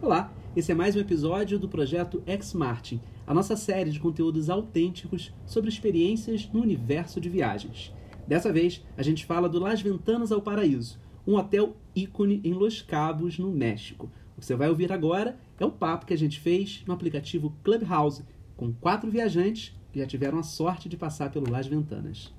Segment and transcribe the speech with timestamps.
[0.00, 4.48] Olá, esse é mais um episódio do projeto Ex Martin, a nossa série de conteúdos
[4.48, 7.92] autênticos sobre experiências no universo de viagens.
[8.24, 12.80] Dessa vez, a gente fala do Las Ventanas ao Paraíso, um hotel ícone em Los
[12.80, 14.08] Cabos, no México.
[14.36, 17.52] O que você vai ouvir agora é o papo que a gente fez no aplicativo
[17.64, 18.24] Clubhouse,
[18.56, 22.32] com quatro viajantes que já tiveram a sorte de passar pelo Las Ventanas.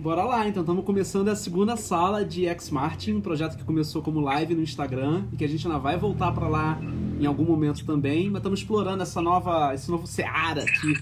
[0.00, 4.00] Bora lá, então estamos começando a segunda sala de X Martin, um projeto que começou
[4.00, 6.80] como live no Instagram e que a gente ainda vai voltar para lá
[7.20, 10.94] em algum momento também, mas estamos explorando essa nova, esse novo Seara aqui,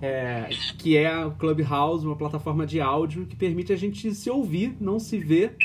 [0.00, 4.76] é, que é o Clubhouse, uma plataforma de áudio que permite a gente se ouvir,
[4.80, 5.56] não se ver,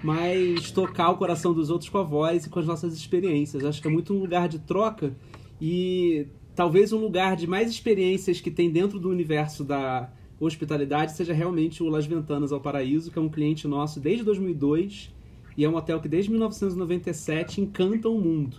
[0.00, 3.64] mas tocar o coração dos outros com a voz e com as nossas experiências.
[3.64, 5.16] Acho que é muito um lugar de troca
[5.60, 10.12] e talvez um lugar de mais experiências que tem dentro do universo da
[10.46, 15.12] hospitalidade seja realmente o Las Ventanas ao Paraíso, que é um cliente nosso desde 2002
[15.56, 18.56] e é um hotel que desde 1997 encanta o mundo.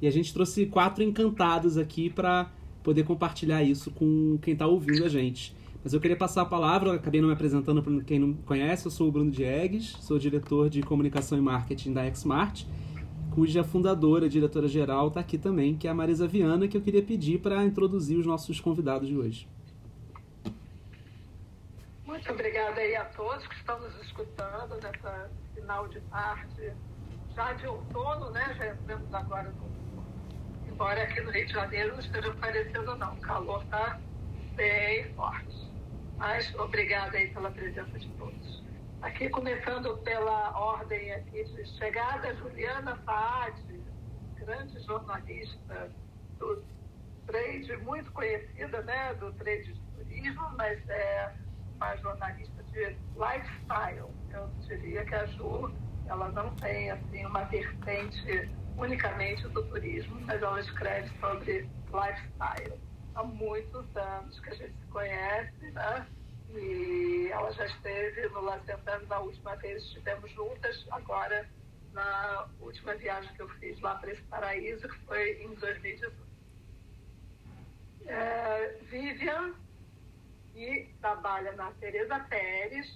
[0.00, 2.50] E a gente trouxe quatro encantados aqui para
[2.82, 5.54] poder compartilhar isso com quem está ouvindo a gente.
[5.82, 8.90] Mas eu queria passar a palavra, acabei não me apresentando para quem não conhece, eu
[8.90, 12.64] sou o Bruno Diegues, sou diretor de comunicação e marketing da Xmart,
[13.32, 17.40] cuja fundadora, diretora-geral, está aqui também, que é a Marisa Viana, que eu queria pedir
[17.40, 19.48] para introduzir os nossos convidados de hoje.
[22.22, 26.72] Muito obrigada aí a todos que estão nos escutando nessa final de tarde,
[27.34, 28.54] já de outono, né?
[28.56, 29.68] Já entramos agora no...
[30.68, 33.98] Embora aqui no Rio de Janeiro não esteja parecendo não, o calor está
[34.54, 35.72] bem forte.
[36.16, 38.62] Mas obrigada aí pela presença de todos.
[39.02, 43.82] Aqui começando pela ordem aqui de chegada, Juliana Saad,
[44.36, 45.90] grande jornalista
[46.38, 46.64] do
[47.26, 51.34] trade, muito conhecida, né, do trade de turismo, mas é
[51.82, 54.08] uma jornalista de lifestyle.
[54.30, 55.74] Eu diria que a Ju,
[56.06, 62.80] ela não tem assim uma vertente unicamente do turismo, mas ela escreve sobre lifestyle.
[63.14, 66.06] Há muitos anos que a gente se conhece, né?
[66.50, 68.60] E ela já esteve no La
[69.08, 71.48] na última vez, estivemos juntas, agora
[71.92, 76.32] na última viagem que eu fiz lá para esse paraíso, que foi em 2018.
[78.06, 79.54] É, Vivian,
[80.52, 82.86] que trabalha na Tereza Pérez.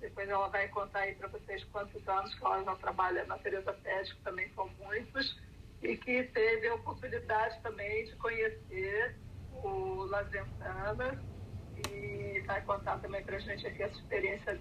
[0.00, 3.72] Depois ela vai contar aí para vocês quantos anos que ela já trabalha na Tereza
[3.72, 5.38] Pérez, que também são muitos,
[5.82, 9.16] e que teve a oportunidade também de conhecer
[9.62, 11.18] o Las Ventanas
[11.90, 14.58] e vai contar também para a gente aqui a experiência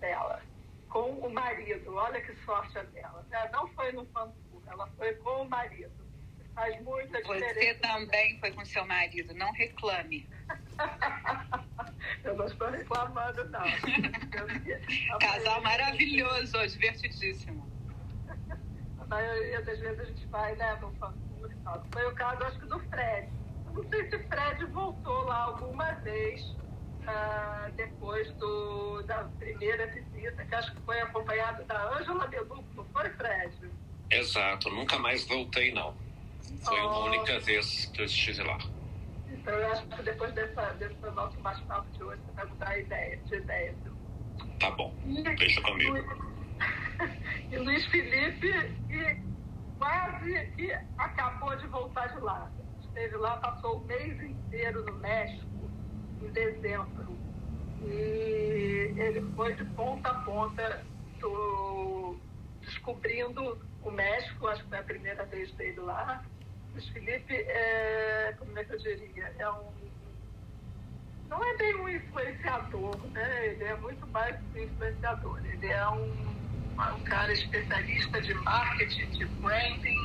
[0.00, 0.42] dela
[0.88, 1.94] com o marido.
[1.94, 3.24] Olha que sorte a dela.
[3.30, 4.32] Ela não foi no fan
[4.66, 6.05] ela foi com o marido.
[6.56, 7.54] Faz muita diferença.
[7.54, 10.26] Você também foi com seu marido, não reclame.
[12.24, 13.60] Eu não estou reclamando, não.
[15.20, 17.70] Casal maravilhoso, divertidíssimo.
[18.98, 20.88] A maioria das vezes a gente vai, né, no
[21.46, 21.86] e tal.
[21.92, 23.28] Foi o caso, acho que do Fred.
[23.66, 26.42] Não sei se o Fred voltou lá alguma vez
[27.02, 32.84] uh, depois do, da primeira visita, que acho que foi acompanhado da Ângela Beluco, não
[32.86, 33.70] foi, Fred?
[34.10, 36.05] Exato, nunca mais voltei, não.
[36.62, 36.88] Foi oh.
[36.88, 38.58] uma única vez que eu estive lá.
[39.28, 42.78] Então, eu acho que depois dessa, desse nosso bate-papo de hoje, você vai mudar a
[42.78, 43.74] ideia, de ideia.
[44.58, 45.96] Tá bom, e, deixa comigo.
[47.52, 48.52] e Luiz Felipe,
[48.88, 49.22] que
[49.78, 52.50] quase que acabou de voltar de lá.
[52.80, 55.70] Esteve lá, passou o mês inteiro no México,
[56.22, 57.16] em dezembro.
[57.82, 60.84] E ele foi de ponta a ponta
[61.20, 62.16] do,
[62.62, 66.24] descobrindo o México, acho que foi a primeira vez dele lá
[66.76, 69.72] Luiz Felipe é, como é que eu diria, é um,
[71.26, 73.46] não é bem um influenciador, né?
[73.46, 75.40] Ele é muito mais que um influenciador.
[75.46, 76.36] Ele é um,
[76.76, 79.96] um cara especialista de marketing, de branding,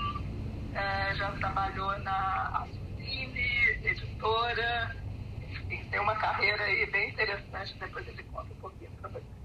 [0.74, 4.96] é, já trabalhou na Assumine, editora,
[5.42, 9.41] enfim, tem uma carreira aí bem interessante, depois ele conta um pouquinho para vocês.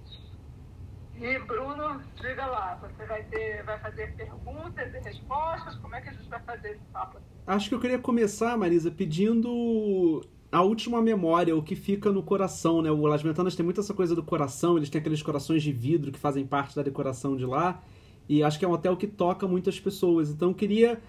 [1.18, 5.74] E Bruno, diga lá, você vai, ter, vai fazer perguntas e respostas?
[5.76, 7.18] Como é que a gente vai fazer esse papo?
[7.46, 12.82] Acho que eu queria começar, Marisa, pedindo a última memória, o que fica no coração,
[12.82, 12.90] né?
[12.90, 16.12] O Las Ventanas tem muito essa coisa do coração, eles têm aqueles corações de vidro
[16.12, 17.82] que fazem parte da decoração de lá.
[18.28, 20.30] E acho que é um hotel que toca muitas pessoas.
[20.30, 21.00] Então eu queria,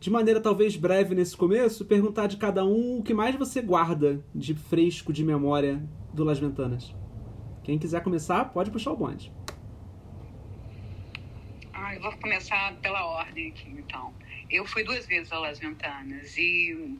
[0.00, 4.24] de maneira talvez breve nesse começo, perguntar de cada um o que mais você guarda
[4.34, 5.80] de fresco de memória
[6.12, 6.92] do Las Ventanas.
[7.62, 9.32] Quem quiser começar, pode puxar o bonde.
[11.92, 14.16] Eu vou começar pela ordem aqui, então.
[14.48, 16.98] Eu fui duas vezes a Las Ventanas e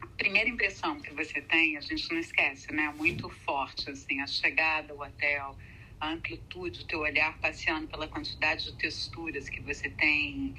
[0.00, 2.92] a primeira impressão que você tem, a gente não esquece, né?
[2.96, 5.58] Muito forte, assim, a chegada, o hotel,
[5.98, 10.54] a amplitude, o teu olhar passeando pela quantidade de texturas que você tem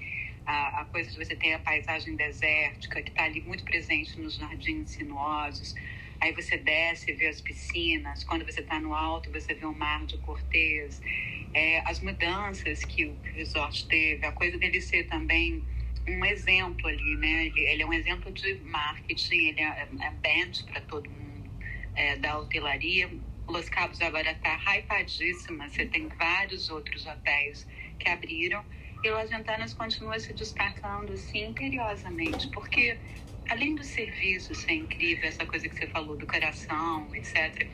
[0.46, 4.36] a, a coisa de você ter a paisagem desértica, que está ali muito presente nos
[4.36, 5.74] jardins sinuosos.
[6.22, 8.24] Aí você desce e vê as piscinas.
[8.24, 11.02] Quando você está no alto, você vê o mar de Cortez.
[11.54, 15.66] É, as mudanças que o resort teve, a coisa dele ser também
[16.08, 17.48] um exemplo ali, né?
[17.48, 21.50] Ele, ele é um exemplo de marketing, ele é, é band para todo mundo
[21.96, 23.10] é, da hotelaria.
[23.50, 27.68] Los Cabos agora está hypadíssima, você tem vários outros hotéis
[28.00, 28.64] que abriram
[29.04, 33.00] e Las Ventanas continua se destacando assim imperiosamente, porque
[33.50, 37.68] além do serviço ser incrível, essa coisa que você falou do coração, etc.,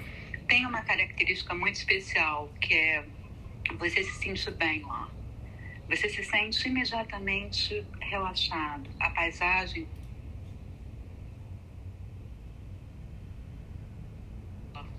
[0.47, 3.05] tem uma característica muito especial que é
[3.77, 5.11] você se sente bem lá.
[5.89, 8.89] Você se sente imediatamente relaxado.
[8.99, 9.87] A paisagem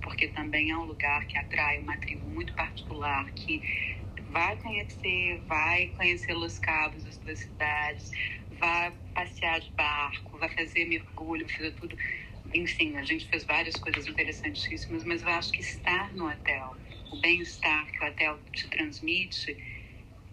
[0.09, 3.63] porque também é um lugar que atrai uma tribo muito particular que
[4.31, 8.11] vai conhecer, vai conhecer Los Cabos, as duas cidades,
[8.59, 11.97] vai passear de barco, vai fazer mergulho, fazer tudo.
[12.55, 16.77] Enfim, a gente fez várias coisas interessantíssimas, mas eu acho que estar no hotel,
[17.11, 19.57] o bem-estar que o hotel te transmite,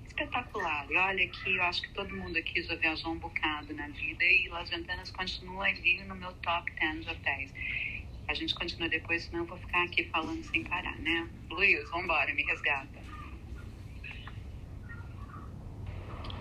[0.08, 0.88] espetacular.
[0.90, 4.24] E olha que eu acho que todo mundo aqui já viajou um bocado na vida
[4.24, 7.54] e Las Ventanas continua ali no meu top 10 de hotéis.
[8.28, 11.30] A gente continua depois, senão eu vou ficar aqui falando sem parar, né?
[11.50, 13.05] Luiz, vambora, me resgata.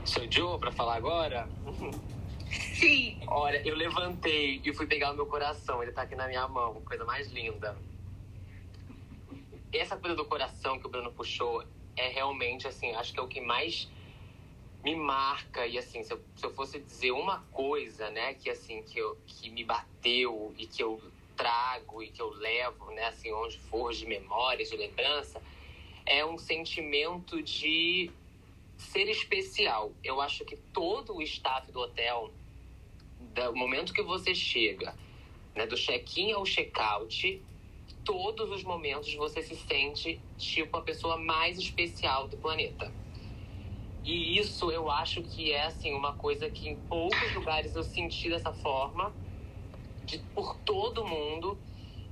[0.04, 1.48] Sou Joe para falar agora?
[2.74, 3.18] Sim.
[3.28, 5.82] Olha, eu levantei e fui pegar o meu coração.
[5.82, 7.76] Ele tá aqui na minha mão, coisa mais linda.
[9.72, 11.64] Essa coisa do coração que o Bruno puxou
[11.96, 13.90] é realmente, assim, acho que é o que mais
[14.84, 15.66] me marca.
[15.66, 19.16] E, assim, se eu, se eu fosse dizer uma coisa, né, que, assim, que, eu,
[19.26, 21.00] que me bateu e que eu
[21.34, 25.42] trago e que eu levo, né, assim, onde for, de memórias, de lembrança,
[26.04, 28.12] é um sentimento de
[28.84, 29.92] ser especial.
[30.02, 32.32] Eu acho que todo o staff do hotel,
[33.18, 34.94] do momento que você chega,
[35.54, 37.44] né, do check-in ao check-out,
[38.04, 42.92] todos os momentos você se sente tipo a pessoa mais especial do planeta.
[44.04, 48.28] E isso eu acho que é assim uma coisa que em poucos lugares eu senti
[48.28, 49.14] dessa forma,
[50.04, 51.58] de por todo mundo.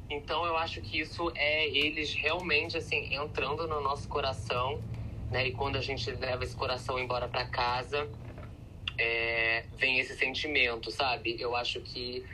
[0.08, 4.82] Então eu acho que isso é eles realmente assim entrando no nosso coração,
[5.32, 5.48] né?
[5.48, 8.06] E quando a gente leva esse coração embora para casa,
[8.98, 11.36] é, vem esse sentimento, sabe?
[11.40, 12.24] Eu acho que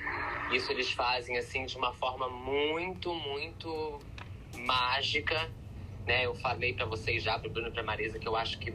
[0.52, 4.00] isso eles fazem assim de uma forma muito, muito
[4.56, 5.48] mágica,
[6.04, 6.26] né?
[6.26, 8.74] Eu falei para vocês já, para Bruno e para Marisa, que eu acho que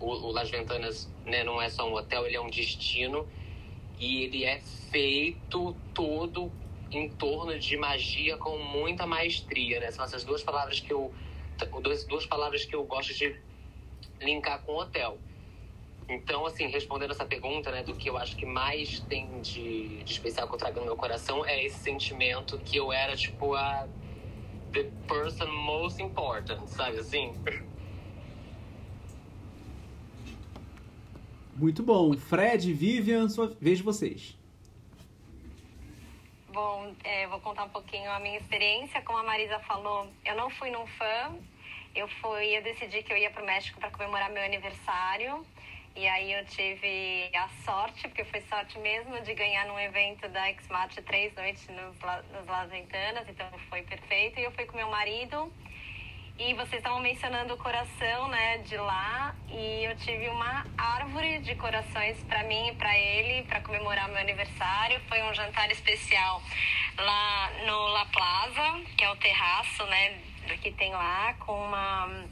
[0.00, 3.28] o Las Ventanas, né, não é só um hotel, ele é um destino
[3.98, 4.58] e ele é
[4.90, 6.50] feito todo
[6.90, 9.90] em torno de magia com muita maestria, né?
[9.90, 11.12] São essas duas palavras que eu
[11.82, 13.38] duas, duas palavras que eu gosto de
[14.20, 15.18] linkar com o hotel
[16.10, 20.12] então, assim, respondendo essa pergunta, né, do que eu acho que mais tem de, de
[20.12, 23.86] especial que eu trago no meu coração é esse sentimento que eu era, tipo, a
[24.72, 27.32] the person most important, sabe assim?
[31.54, 32.16] Muito bom.
[32.16, 33.56] Fred, Vivian, sua...
[33.60, 34.36] vejo vocês.
[36.48, 39.00] Bom, é, vou contar um pouquinho a minha experiência.
[39.02, 41.36] Como a Marisa falou, eu não fui num fã.
[41.94, 45.44] Eu fui, eu decidi que eu ia para o México para comemorar meu aniversário.
[45.96, 50.52] E aí eu tive a sorte, porque foi sorte mesmo, de ganhar num evento da
[50.54, 51.98] Xmat três noites nos,
[52.32, 54.38] nos Las Ventanas, então foi perfeito.
[54.38, 55.52] E eu fui com meu marido.
[56.38, 61.54] E vocês estavam mencionando o coração, né, de lá, e eu tive uma árvore de
[61.54, 64.98] corações para mim e para ele, para comemorar meu aniversário.
[65.06, 66.40] Foi um jantar especial
[66.96, 70.18] lá no La Plaza, que é o terraço, né,
[70.58, 72.24] que tem lá, com uma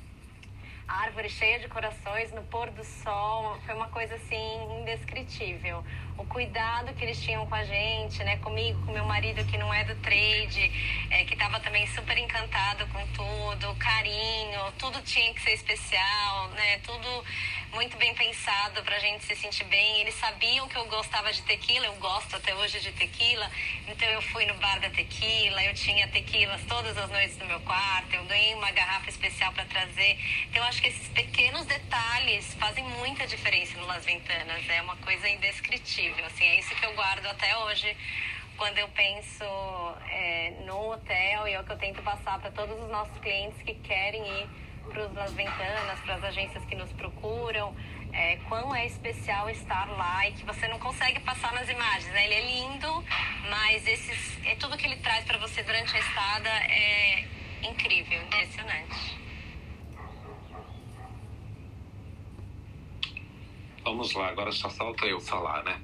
[0.86, 5.84] árvore cheia de corações no pôr do sol, foi uma coisa assim indescritível.
[6.18, 9.72] O cuidado que eles tinham com a gente, né, comigo, com meu marido que não
[9.72, 15.40] é do trade, é, que estava também super encantado com tudo, carinho, tudo tinha que
[15.40, 17.24] ser especial, né, tudo
[17.72, 20.00] muito bem pensado para a gente se sentir bem.
[20.00, 23.50] Eles sabiam que eu gostava de tequila, eu gosto até hoje de tequila,
[23.86, 27.60] então eu fui no bar da tequila, eu tinha tequilas todas as noites no meu
[27.60, 30.18] quarto, eu ganhei uma garrafa especial para trazer.
[30.48, 34.96] Então eu acho que esses pequenos detalhes fazem muita diferença no Las Ventanas, é uma
[34.96, 37.96] coisa indescritível, assim, é isso que eu guardo até hoje
[38.56, 39.44] quando eu penso
[40.10, 43.62] é, no hotel e é o que eu tento passar para todos os nossos clientes
[43.62, 44.48] que querem ir
[44.88, 47.74] para as ventanas, para as agências que nos procuram,
[48.12, 52.12] é, quão é especial estar lá e que você não consegue passar nas imagens.
[52.12, 52.24] Né?
[52.24, 53.04] Ele é lindo,
[53.48, 57.24] mas esses, é tudo que ele traz para você durante a estada é
[57.62, 59.18] incrível, impressionante.
[63.84, 65.80] Vamos lá, agora só falta eu falar, né?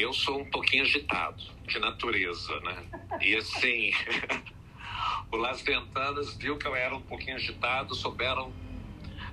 [0.00, 2.86] Eu sou um pouquinho agitado, de natureza, né?
[3.20, 3.92] E assim,
[5.30, 8.50] o Las Ventanas viu que eu era um pouquinho agitado, souberam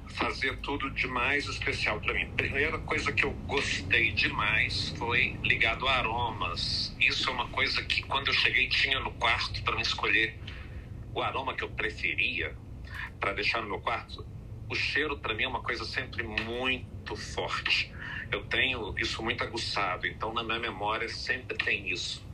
[0.09, 2.27] fazer tudo de mais especial para mim.
[2.35, 6.93] Primeira coisa que eu gostei demais foi ligado a aromas.
[6.99, 10.37] Isso é uma coisa que quando eu cheguei tinha no quarto para me escolher
[11.13, 12.53] o aroma que eu preferia
[13.21, 14.27] para deixar no meu quarto.
[14.69, 17.89] O cheiro para mim é uma coisa sempre muito forte.
[18.31, 22.25] Eu tenho isso muito aguçado, então na minha memória sempre tem isso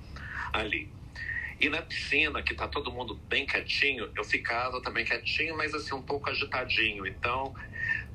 [0.51, 0.91] ali.
[1.59, 5.95] E na piscina, que tá todo mundo bem quietinho, eu ficava também quietinho, mas assim,
[5.95, 7.05] um pouco agitadinho.
[7.05, 7.53] Então,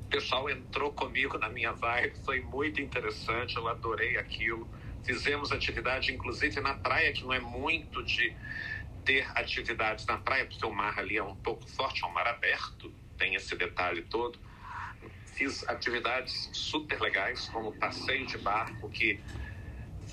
[0.05, 4.69] o pessoal entrou comigo na minha vibe, foi muito interessante, eu adorei aquilo.
[5.03, 8.35] Fizemos atividade, inclusive na praia, que não é muito de
[9.05, 12.27] ter atividades na praia, porque o mar ali é um pouco forte, é um mar
[12.27, 14.37] aberto, tem esse detalhe todo.
[15.39, 19.23] Fiz atividades super legais, como passeio de barco, que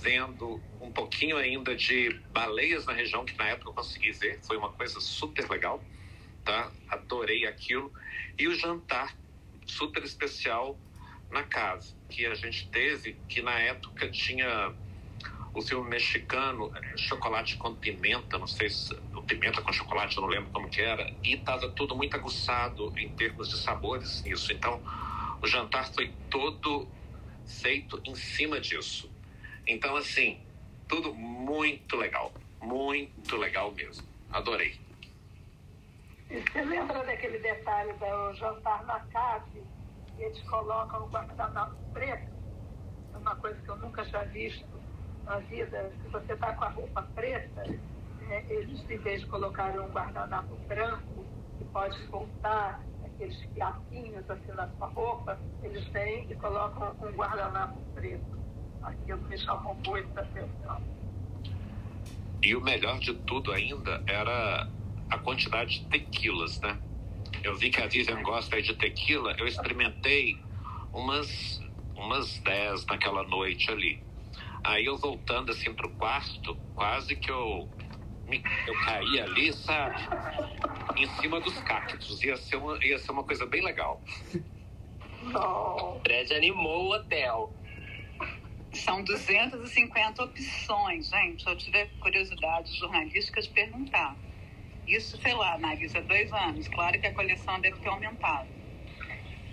[0.00, 4.56] vendo um pouquinho ainda de baleias na região que na época eu consegui ver, foi
[4.56, 5.84] uma coisa super legal,
[6.44, 6.70] tá?
[6.90, 7.92] Adorei aquilo.
[8.38, 9.18] E o jantar
[9.66, 10.80] super especial
[11.28, 14.72] na casa que a gente teve, que na época tinha
[15.52, 18.94] o filme mexicano Chocolate com Pimenta, não sei se
[19.26, 23.08] pimenta com chocolate, eu não lembro como que era, e estava tudo muito aguçado em
[23.08, 24.52] termos de sabores nisso.
[24.52, 24.80] Então,
[25.42, 26.88] o jantar foi todo
[27.44, 29.10] feito em cima disso.
[29.66, 30.40] Então, assim,
[30.88, 32.32] tudo muito legal.
[32.60, 34.06] Muito legal mesmo.
[34.32, 34.78] Adorei.
[36.30, 39.62] E você lembra daquele detalhe do jantar na cave?
[40.18, 42.32] Eles colocam o guardanapo preto?
[43.14, 44.66] É uma coisa que eu nunca já visto
[45.24, 45.92] na vida.
[46.02, 47.62] Se você está com a roupa preta,
[48.28, 51.24] é, eles, em vez de colocarem um guardanapo branco,
[51.58, 52.80] que pode voltar
[53.16, 58.38] aqueles fiapinhos assim na sua roupa, eles vêm e colocam um guardanapo preto.
[58.82, 60.82] Aquilo me chamou muita atenção.
[62.42, 64.68] E o melhor de tudo ainda era
[65.10, 66.78] a quantidade de tequilas, né?
[67.42, 70.36] Eu vi que a Vivian gosta de tequila, eu experimentei
[70.92, 71.60] umas
[71.96, 73.98] umas 10 naquela noite ali.
[74.62, 77.70] Aí eu voltando assim pro quarto, quase que eu
[78.66, 79.96] eu caí ali, sabe?
[80.96, 82.22] Em cima dos cactos.
[82.24, 84.02] Ia ser uma, ia ser uma coisa bem legal.
[85.34, 87.52] O prédio animou o hotel.
[88.72, 91.42] São 250 opções, gente.
[91.42, 94.16] Se eu tiver curiosidade jornalística de perguntar.
[94.86, 96.68] Isso, sei lá, Marisa, dois anos.
[96.68, 98.48] Claro que a coleção deve ter aumentado.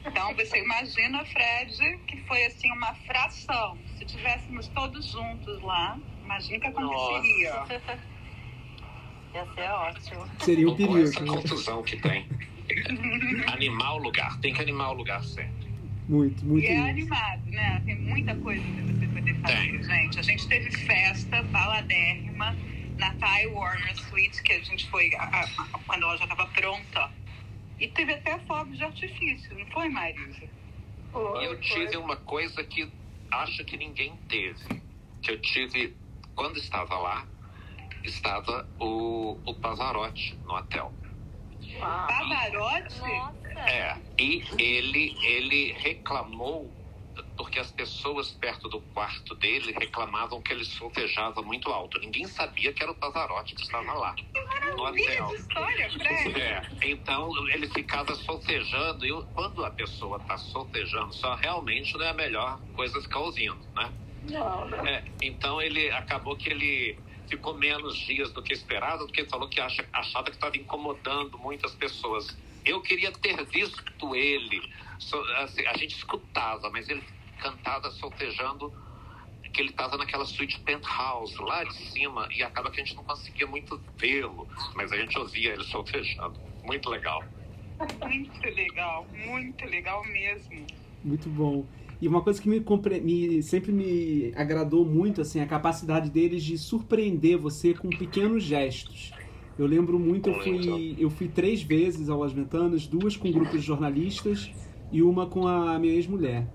[0.06, 3.77] Então, você imagina, Fred, que foi assim uma fração.
[3.98, 7.65] Se tivéssemos todos juntos lá, imagina o que aconteceria.
[9.34, 10.28] Ia ser ótimo.
[10.42, 10.98] Seria um Com perigo.
[11.00, 11.28] essa né?
[11.28, 12.28] confusão que tem.
[13.52, 15.72] Animar o lugar, tem que animar o lugar sempre.
[16.08, 17.82] Muito, muito E é animado, né?
[17.86, 19.84] Tem muita coisa pra você poder fazer, Tem.
[19.84, 20.20] gente.
[20.20, 22.56] A gente teve festa baladérrima
[22.98, 27.10] na Thai Warner Suite, que a gente foi a- a- quando ela já estava pronta.
[27.80, 30.44] E teve até fogos de artifício, não foi, Marisa?
[31.42, 32.92] E eu tive uma coisa que
[33.32, 34.60] acho que ninguém teve.
[35.22, 35.96] Que eu tive,
[36.36, 37.25] quando estava lá,
[38.03, 40.93] estava o, o Pavarotti no hotel.
[41.79, 43.00] Pavarotti?
[43.00, 43.60] Nossa.
[43.69, 46.72] É, e ele, ele reclamou,
[47.38, 52.00] porque as pessoas perto do quarto dele reclamavam que ele soltejava muito alto.
[52.00, 54.15] Ninguém sabia que era o Pavarotti que estava lá,
[54.72, 55.27] no Maravilha hotel.
[55.27, 56.41] de história, Fred.
[56.41, 62.10] É, então ele ficava solfejando, e quando a pessoa está solfejando só, realmente não é
[62.10, 63.93] a melhor coisa ficar ouvindo, né?
[64.24, 64.88] Não, não.
[64.88, 66.98] É, então ele acabou que ele
[67.36, 71.38] ficou menos dias do que esperado, porque ele falou que acha, achava que estava incomodando
[71.40, 72.28] muitas pessoas.
[72.63, 74.62] Eu queria ter visto ele,
[75.00, 77.04] so- assim, a gente escutava, mas ele
[77.40, 78.72] cantava solfejando
[79.52, 83.04] que ele estava naquela suíte penthouse lá de cima e acaba que a gente não
[83.04, 86.40] conseguia muito vê-lo, mas a gente ouvia ele solfejando.
[86.63, 87.22] Muito legal.
[88.04, 90.68] Muito legal, muito legal mesmo.
[91.04, 91.68] Muito bom.
[92.03, 92.60] E uma coisa que me,
[93.01, 99.15] me- sempre me agradou muito, assim, a capacidade deles de surpreender você com pequenos gestos.
[99.57, 103.62] Eu lembro muito, eu fui, eu fui três vezes ao Las Ventanas, duas com grupos
[103.62, 104.51] de jornalistas
[104.91, 106.51] e uma com a minha ex-mulher.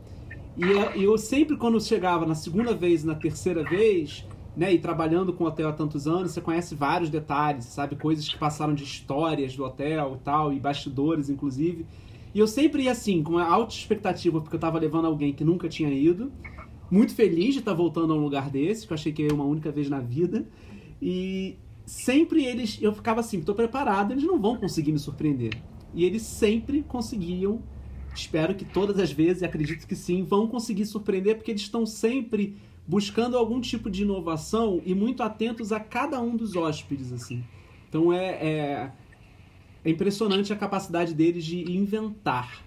[0.57, 4.79] E e eu sempre, quando chegava na segunda vez e na terceira vez, né, e
[4.81, 7.97] trabalhando com o hotel há tantos anos, você conhece vários detalhes, sabe?
[7.97, 11.89] Coisas que passaram de histórias do hotel e tal, e bastidores, inclusive.
[12.39, 15.69] E eu sempre ia assim, com alta expectativa, porque eu tava levando alguém que nunca
[15.69, 16.31] tinha ido.
[16.89, 19.43] Muito feliz de estar voltando a um lugar desse, que eu achei que ia uma
[19.43, 20.47] única vez na vida.
[21.03, 22.79] E sempre eles.
[22.81, 25.61] Eu ficava assim, tô preparado, eles não vão conseguir me surpreender.
[25.93, 27.61] E eles sempre conseguiam
[28.15, 32.57] espero que todas as vezes, acredito que sim, vão conseguir surpreender, porque eles estão sempre
[32.87, 37.43] buscando algum tipo de inovação e muito atentos a cada um dos hóspedes, assim.
[37.89, 38.93] Então é, é,
[39.85, 42.63] é impressionante a capacidade deles de inventar.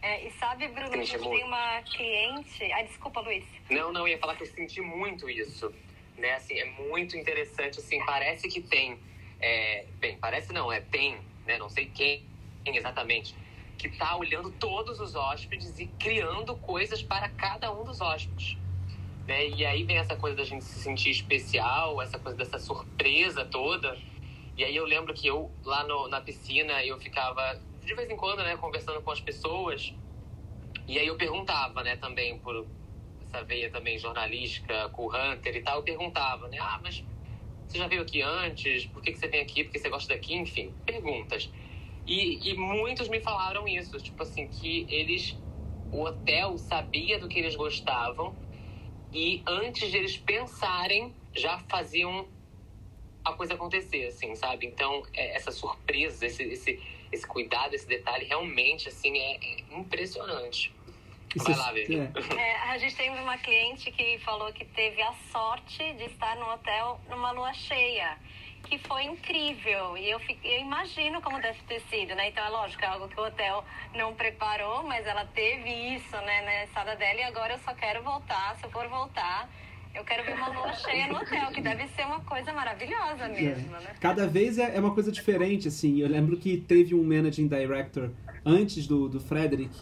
[0.00, 2.72] É, e sabe, Bruno, a gente tem uma cliente.
[2.72, 3.44] Ah, desculpa, Luiz.
[3.70, 5.72] Não, não, ia falar que eu senti muito isso.
[6.18, 6.34] Né?
[6.34, 8.98] Assim, é muito interessante, assim, parece que tem.
[9.40, 11.16] É, bem, parece não, é tem,
[11.46, 11.56] né?
[11.58, 12.24] Não sei quem
[12.66, 13.34] exatamente,
[13.78, 18.56] que está olhando todos os hóspedes e criando coisas para cada um dos hóspedes.
[19.26, 19.48] Né?
[19.48, 23.98] E aí vem essa coisa da gente se sentir especial, essa coisa dessa surpresa toda.
[24.56, 28.16] E aí eu lembro que eu, lá no, na piscina, eu ficava de vez em
[28.16, 29.94] quando, né, conversando com as pessoas.
[30.86, 32.68] E aí eu perguntava, né, também por
[33.20, 37.02] essa veia também jornalística, com o Hunter e tal, eu perguntava, né, ah, mas
[37.66, 38.84] você já veio aqui antes?
[38.86, 39.64] Por que, que você vem aqui?
[39.64, 40.34] Por que você gosta daqui?
[40.34, 41.50] Enfim, perguntas.
[42.06, 45.40] E, e muitos me falaram isso, tipo assim, que eles,
[45.90, 48.36] o hotel sabia do que eles gostavam
[49.12, 52.28] e antes de eles pensarem, já faziam
[53.24, 54.66] a coisa acontecer, assim, sabe?
[54.66, 60.74] Então, é, essa surpresa, esse, esse, esse cuidado, esse detalhe, realmente, assim, é, é impressionante.
[61.36, 61.98] Vai lá, Vivi.
[61.98, 62.34] É.
[62.34, 66.46] é, a gente teve uma cliente que falou que teve a sorte de estar no
[66.52, 68.18] hotel numa lua cheia
[68.62, 69.96] que foi incrível.
[69.96, 72.28] E eu, fiquei, eu imagino como deve ter sido, né?
[72.28, 73.64] Então é lógico, é algo que o hotel
[73.94, 77.20] não preparou, mas ela teve isso, né, na estada dela.
[77.20, 79.48] E agora eu só quero voltar, se eu for voltar,
[79.94, 83.76] eu quero ver uma lua cheia no hotel, que deve ser uma coisa maravilhosa mesmo,
[83.76, 83.80] é.
[83.80, 83.94] né?
[84.00, 85.98] Cada vez é, é uma coisa diferente, assim.
[85.98, 88.10] Eu lembro que teve um managing director
[88.44, 89.74] antes do, do Frederick,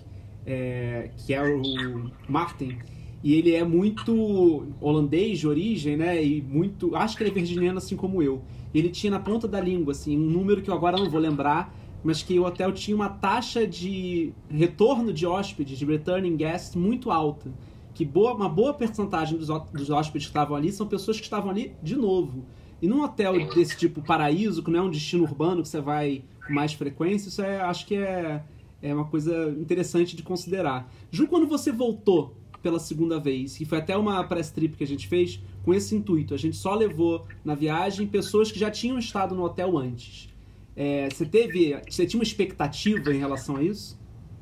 [0.47, 2.79] é, que é o Martin,
[3.23, 6.23] e ele é muito holandês de origem, né?
[6.23, 6.97] E muito.
[6.97, 8.43] Acho que ele é virginiano assim como eu.
[8.75, 11.75] Ele tinha na ponta da língua, assim, um número que eu agora não vou lembrar,
[12.02, 17.11] mas que o hotel tinha uma taxa de retorno de hóspedes, de returning guests, muito
[17.11, 17.50] alta.
[18.00, 21.50] Que boa, uma boa percentagem dos, dos hóspedes que estavam ali são pessoas que estavam
[21.50, 22.47] ali de novo.
[22.80, 26.25] E num hotel desse tipo paraíso, que não é um destino urbano que você vai
[26.47, 28.43] com mais frequência, isso é, acho que é,
[28.80, 30.91] é uma coisa interessante de considerar.
[31.10, 33.60] Ju, quando você voltou pela segunda vez.
[33.60, 36.32] E foi até uma press trip que a gente fez com esse intuito.
[36.32, 40.30] A gente só levou na viagem pessoas que já tinham estado no hotel antes.
[40.75, 44.00] É, você teve, você tinha uma expectativa em relação a isso?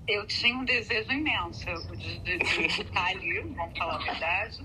[0.09, 4.57] Eu tinha um desejo imenso de, de, de estar ali, vamos falar a verdade.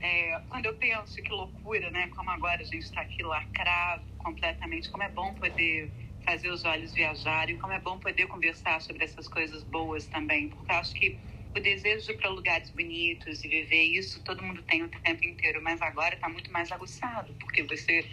[0.00, 2.08] É, quando eu penso que loucura, né?
[2.08, 5.92] Como agora a gente está aqui lacrado completamente, como é bom poder
[6.24, 10.72] fazer os olhos viajarem, como é bom poder conversar sobre essas coisas boas também, porque
[10.72, 11.18] eu acho que
[11.56, 15.24] o desejo de ir para lugares bonitos e viver isso, todo mundo tem o tempo
[15.24, 18.04] inteiro, mas agora está muito mais aguçado, porque você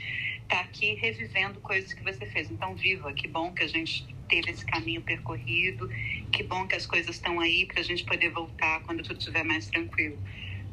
[0.44, 2.50] está aqui revivendo coisas que você fez.
[2.50, 5.90] Então, viva, que bom que a gente teve esse caminho percorrido,
[6.32, 9.44] que bom que as coisas estão aí para a gente poder voltar quando tudo estiver
[9.44, 10.20] mais tranquilo.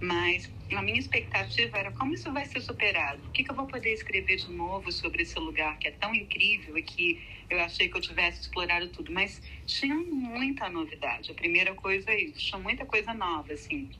[0.01, 3.23] Mas a minha expectativa era como isso vai ser superado?
[3.25, 6.13] O que, que eu vou poder escrever de novo sobre esse lugar que é tão
[6.13, 9.13] incrível e que eu achei que eu tivesse explorado tudo?
[9.13, 11.31] Mas tinha muita novidade.
[11.31, 13.93] A primeira coisa é isso, tinha muita coisa nova, assim.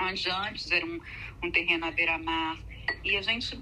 [0.00, 1.00] Onde antes era um,
[1.44, 2.58] um terreno à beira-mar
[3.04, 3.56] e a gente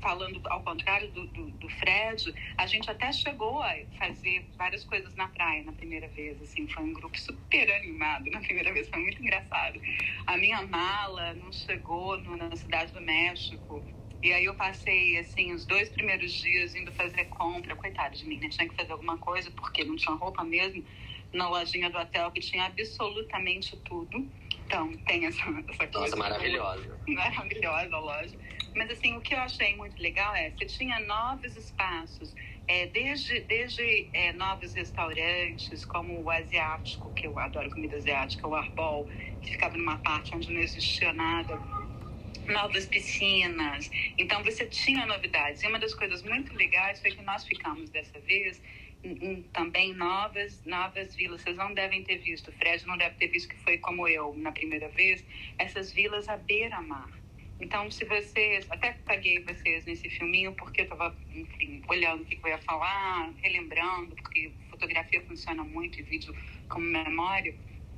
[0.00, 5.14] falando ao contrário do, do, do, Fred, a gente até chegou a fazer várias coisas
[5.14, 9.00] na praia na primeira vez, assim, foi um grupo super animado na primeira vez, foi
[9.00, 9.80] muito engraçado.
[10.26, 13.84] A minha mala não chegou no, na cidade do México,
[14.22, 18.38] e aí eu passei, assim, os dois primeiros dias indo fazer compra, coitado de mim,
[18.38, 18.48] né?
[18.50, 20.84] Tinha que fazer alguma coisa, porque não tinha roupa mesmo,
[21.32, 24.28] na lojinha do hotel, que tinha absolutamente tudo.
[24.66, 26.00] Então, tem essa, essa coisa.
[26.00, 27.00] Nossa, maravilhosa.
[27.08, 28.38] Maravilhosa a loja.
[28.74, 32.34] Mas, assim, o que eu achei muito legal é que tinha novos espaços,
[32.68, 38.54] é, desde, desde é, novos restaurantes, como o asiático, que eu adoro comida asiática, o
[38.54, 39.08] Arbol,
[39.40, 41.60] que ficava numa parte onde não existia nada,
[42.46, 43.90] novas piscinas.
[44.16, 45.62] Então, você tinha novidades.
[45.62, 48.60] E uma das coisas muito legais foi que nós ficamos dessa vez
[49.52, 51.40] também novas novas vilas.
[51.40, 54.34] Vocês não devem ter visto, o Fred não deve ter visto que foi como eu
[54.36, 55.24] na primeira vez,
[55.58, 57.19] essas vilas à beira-mar.
[57.60, 58.66] Então, se vocês.
[58.70, 63.32] Até paguei vocês nesse filminho, porque eu estava, enfim, olhando o que eu ia falar,
[63.42, 66.34] relembrando, porque fotografia funciona muito e vídeo
[66.68, 67.54] como memória.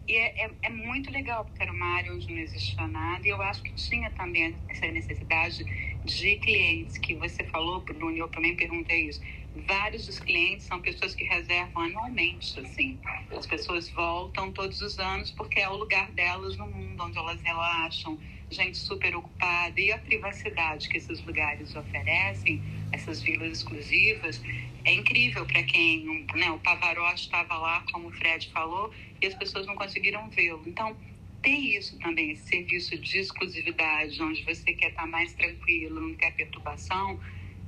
[0.08, 3.24] E é, é, é, muito legal, porque era uma área onde não existia nada.
[3.24, 5.64] E eu acho que tinha também essa necessidade
[6.04, 9.20] de clientes, que você falou, Bruno, e eu também perguntei isso.
[9.54, 12.98] Vários dos clientes são pessoas que reservam anualmente, assim.
[13.30, 17.40] As pessoas voltam todos os anos porque é o lugar delas no mundo, onde elas
[17.42, 18.18] relaxam,
[18.52, 22.62] gente super ocupada e a privacidade que esses lugares oferecem,
[22.92, 24.42] essas vilas exclusivas,
[24.84, 29.34] é incrível para quem, né, o Pavarotti estava lá, como o Fred falou, e as
[29.34, 30.62] pessoas não conseguiram vê-lo.
[30.66, 30.96] Então,
[31.42, 36.32] tem isso também, esse serviço de exclusividade, onde você quer estar mais tranquilo, não quer
[36.32, 37.18] perturbação,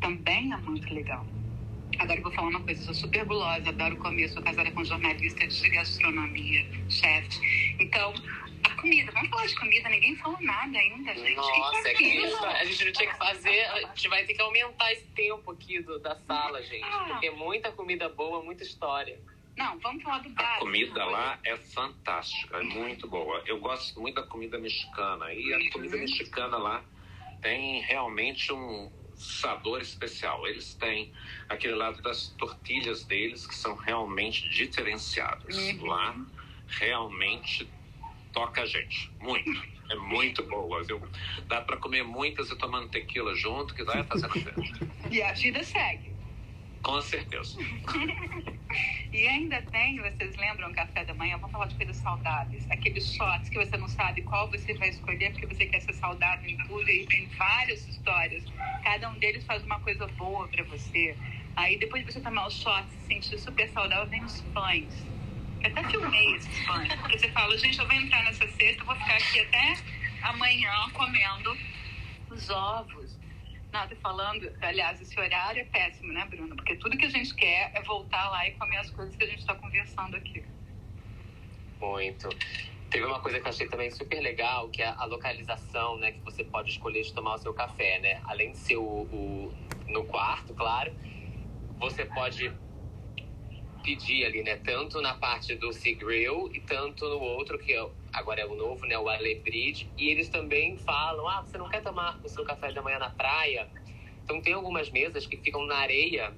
[0.01, 1.27] também é muito legal.
[1.99, 4.85] Agora eu vou falar uma coisa, eu sou super gulosa, adoro comer, sou casada com
[4.85, 7.39] jornalista de gastronomia, chefe.
[7.79, 8.13] Então,
[8.67, 11.35] a comida, vamos falar de comida, ninguém falou nada ainda, gente.
[11.35, 14.35] Nossa, que é que isso, a gente não tinha que fazer, a gente vai ter
[14.35, 16.85] que aumentar esse tempo aqui do, da sala, gente.
[16.85, 17.07] Ah.
[17.09, 19.21] Porque é muita comida boa, muita história.
[19.57, 20.65] Não, vamos falar do A básico.
[20.65, 23.43] comida lá é fantástica, é muito boa.
[23.47, 25.33] Eu gosto muito da comida mexicana.
[25.33, 26.85] E a comida mexicana lá
[27.41, 30.47] tem realmente um sabor especial.
[30.47, 31.13] Eles têm
[31.49, 35.81] aquele lado das tortilhas deles que são realmente diferenciadas.
[35.81, 36.17] Lá
[36.67, 37.69] realmente
[38.35, 39.11] toca a gente.
[39.21, 39.75] Muito.
[39.91, 41.01] É muito boa, viu?
[41.47, 44.89] Dá para comer muitas e tomando tequila junto, que vai fazendo festa.
[45.11, 46.13] E a vida segue.
[46.83, 47.57] Com certeza.
[49.13, 51.37] E ainda tem, vocês lembram, café da manhã?
[51.37, 52.69] Vamos falar de coisas saudáveis.
[52.69, 56.51] Aqueles shots que você não sabe qual você vai escolher porque você quer ser saudável
[56.51, 56.91] em tudo.
[56.91, 58.43] E tem várias histórias.
[58.83, 61.17] Cada um deles faz uma coisa boa pra você.
[61.55, 65.07] Aí depois de você tomar os shots e se sentir super saudável, vem os pães.
[65.65, 66.95] Eu até filmei esses pães.
[67.01, 69.75] Porque você fala, gente, eu vou entrar nessa cesta, vou ficar aqui até
[70.23, 71.57] amanhã comendo
[72.31, 73.19] os ovos.
[73.89, 76.55] Tô falando, aliás, esse horário é péssimo, né, Bruno?
[76.55, 79.27] Porque tudo que a gente quer é voltar lá e comer as coisas que a
[79.27, 80.45] gente está conversando aqui.
[81.81, 82.29] Muito.
[82.89, 86.13] Teve uma coisa que eu achei também super legal, que é a localização, né?
[86.13, 88.21] Que você pode escolher de tomar o seu café, né?
[88.27, 89.55] Além de ser o, o-
[89.89, 90.93] no quarto, claro,
[91.81, 92.53] você pode
[93.85, 94.57] pedir ali, né?
[94.57, 98.57] Tanto na parte do Sea Grill e tanto no outro, que é, agora é o
[98.57, 98.99] novo, né?
[98.99, 99.93] O Alebridge.
[99.97, 103.11] E eles também falam, ah, você não quer tomar o seu café da manhã na
[103.11, 103.69] praia?
[104.25, 106.35] Então tem algumas mesas que ficam na areia.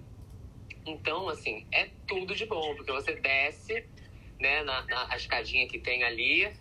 [0.85, 3.87] Então, assim, é tudo de bom, porque você desce
[4.41, 6.53] né, na, na escadinha que tem ali.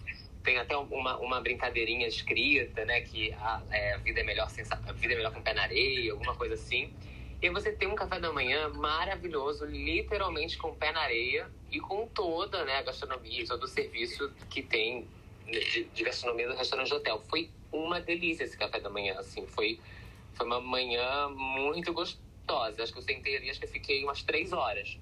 [0.43, 3.01] Tem até uma, uma brincadeirinha escrita, né?
[3.01, 5.55] Que a, é, a vida é melhor sem, a vida é melhor com o pé
[5.55, 6.93] na areia, alguma coisa assim.
[7.41, 11.79] E você tem um café da manhã maravilhoso, literalmente com o pé na areia e
[11.79, 15.07] com toda né, a gastronomia, todo o serviço que tem
[15.45, 17.19] de, de gastronomia do restaurante de hotel.
[17.19, 19.45] Foi uma delícia esse café da manhã, assim.
[19.47, 19.79] Foi,
[20.33, 22.81] foi uma manhã muito gostosa.
[22.81, 24.97] Acho que eu sentei ali, acho que eu fiquei umas três horas.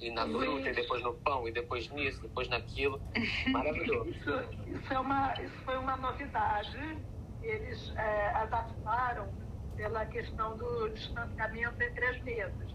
[0.00, 3.00] E na fruta, e depois no pão, e depois nisso, depois naquilo.
[3.48, 4.08] Maravilhoso.
[4.08, 4.30] Isso,
[4.66, 6.78] isso, é uma, isso foi uma novidade.
[7.42, 9.28] Eles é, adaptaram
[9.80, 12.72] pela questão do distanciamento entre as mesas.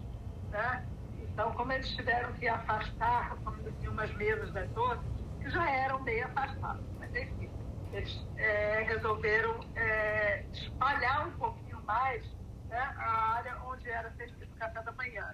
[0.50, 0.86] Né?
[1.20, 3.38] Então, como eles tiveram que afastar,
[3.86, 5.06] umas mesas das outras,
[5.40, 7.48] que já eram bem afastadas, mas enfim,
[7.92, 12.26] eles é, resolveram é, espalhar um pouquinho mais
[12.68, 15.24] né, a área onde era servido o café da manhã.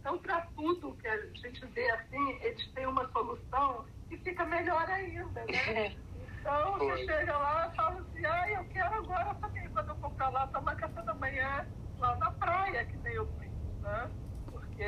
[0.00, 4.88] Então, para tudo que a gente vê assim, eles têm uma solução que fica melhor
[4.90, 5.96] ainda, né?
[6.40, 7.04] Então, você Foi.
[7.04, 10.46] chega lá e fala assim, ah, eu quero agora também, quando eu for pra lá,
[10.48, 11.66] tomar café da manhã
[11.98, 14.10] lá na praia, que nem eu fiz, né?
[14.46, 14.82] Porque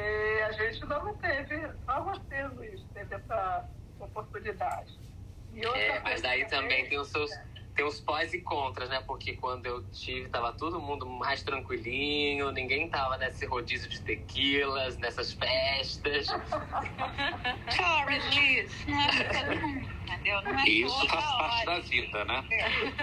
[0.47, 4.93] a gente não teve, só você, Luiz, teve essa oportunidade.
[5.75, 7.31] É, mas daí também tem os seus
[7.75, 9.01] tem os pós e contras, né?
[9.01, 14.99] Porque quando eu tive, tava todo mundo mais tranquilinho, ninguém tava nesse rodízio de tequilas,
[14.99, 16.27] nessas festas.
[20.23, 22.45] É é E isso faz parte da vida, né?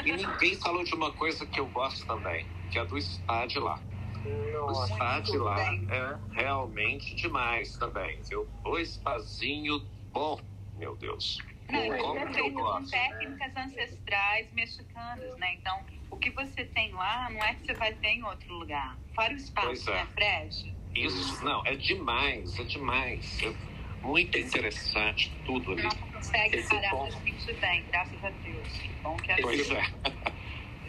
[0.06, 3.60] E ninguém falou de uma coisa que eu gosto também, que é do spa de
[3.60, 3.82] lá.
[4.26, 5.88] O Nossa, spa de lá bem.
[5.90, 8.48] é realmente demais também, viu?
[8.66, 9.80] O spazinho
[10.12, 10.40] bom,
[10.78, 11.38] meu Deus.
[11.72, 15.54] Não, Como é feito com técnicas ancestrais mexicanas, né?
[15.54, 15.80] Então,
[16.10, 18.98] o que você tem lá não é que você vai ter em outro lugar.
[19.14, 19.94] Fora o espaço, é.
[19.94, 20.76] né, Fred?
[20.96, 23.40] Isso, não, é demais, é demais.
[23.44, 23.54] É
[24.02, 25.84] muito interessante tudo ali.
[25.84, 28.68] Não consegue Esse parar ponto- a gente bem, graças a Deus.
[28.80, 29.76] Que bom que é Pois assim.
[29.76, 29.84] é.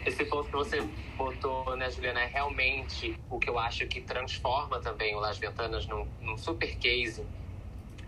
[0.03, 0.81] Esse ponto que você
[1.15, 5.85] botou, né, Juliana, é realmente o que eu acho que transforma também o Las Ventanas
[5.85, 7.23] num, num super case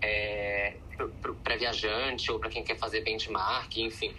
[0.01, 0.77] é,
[1.43, 4.13] para viajante ou para quem quer fazer benchmark, enfim.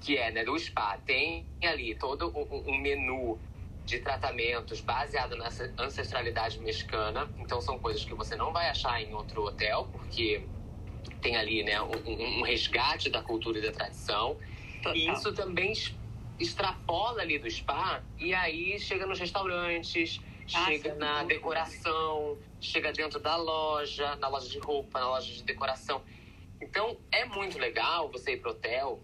[0.00, 0.98] Que é, né, do spa.
[0.98, 3.38] Tem ali todo um, um menu
[3.84, 7.30] de tratamentos baseado nessa ancestralidade mexicana.
[7.38, 10.46] Então, são coisas que você não vai achar em outro hotel, porque
[11.20, 14.36] tem ali, né, um, um- resgate da cultura e da tradição.
[14.82, 14.96] Total.
[14.96, 15.72] E isso também
[16.38, 23.18] extrapola ali do spa e aí chega nos restaurantes, chega sim, na decoração, chega dentro
[23.18, 26.02] da loja, na loja de roupa, na loja de decoração.
[26.60, 29.02] Então é muito legal você ir pro hotel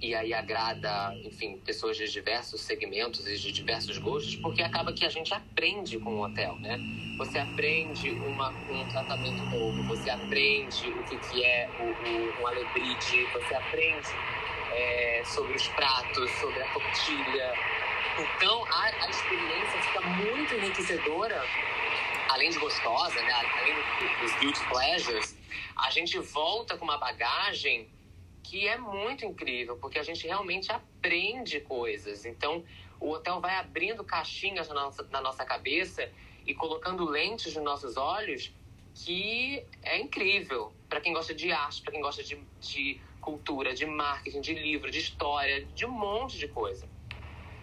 [0.00, 5.04] e aí agrada, enfim, pessoas de diversos segmentos e de diversos gostos, porque acaba que
[5.04, 6.78] a gente aprende com o hotel, né?
[7.16, 12.46] Você aprende uma, um tratamento novo, você aprende o que, que é o, o, um
[12.46, 14.08] alebride, você aprende
[14.72, 17.52] é, sobre os pratos, sobre a tortilha.
[18.18, 21.44] Então, a, a experiência fica muito enriquecedora,
[22.28, 23.32] além de gostosa, né?
[23.32, 23.74] além
[24.20, 25.36] dos guilty pleasures,
[25.76, 27.90] a gente volta com uma bagagem
[28.42, 32.24] que é muito incrível, porque a gente realmente aprende coisas.
[32.24, 32.64] Então,
[33.00, 36.08] o hotel vai abrindo caixinhas na nossa, na nossa cabeça
[36.46, 38.52] e colocando lentes nos nossos olhos
[38.94, 43.86] que é incrível para quem gosta de arte, para quem gosta de, de cultura, de
[43.86, 46.88] marketing, de livro, de história, de um monte de coisa.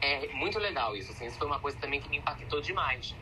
[0.01, 1.11] É muito legal isso.
[1.11, 3.15] Assim, isso foi uma coisa também que me impactou demais,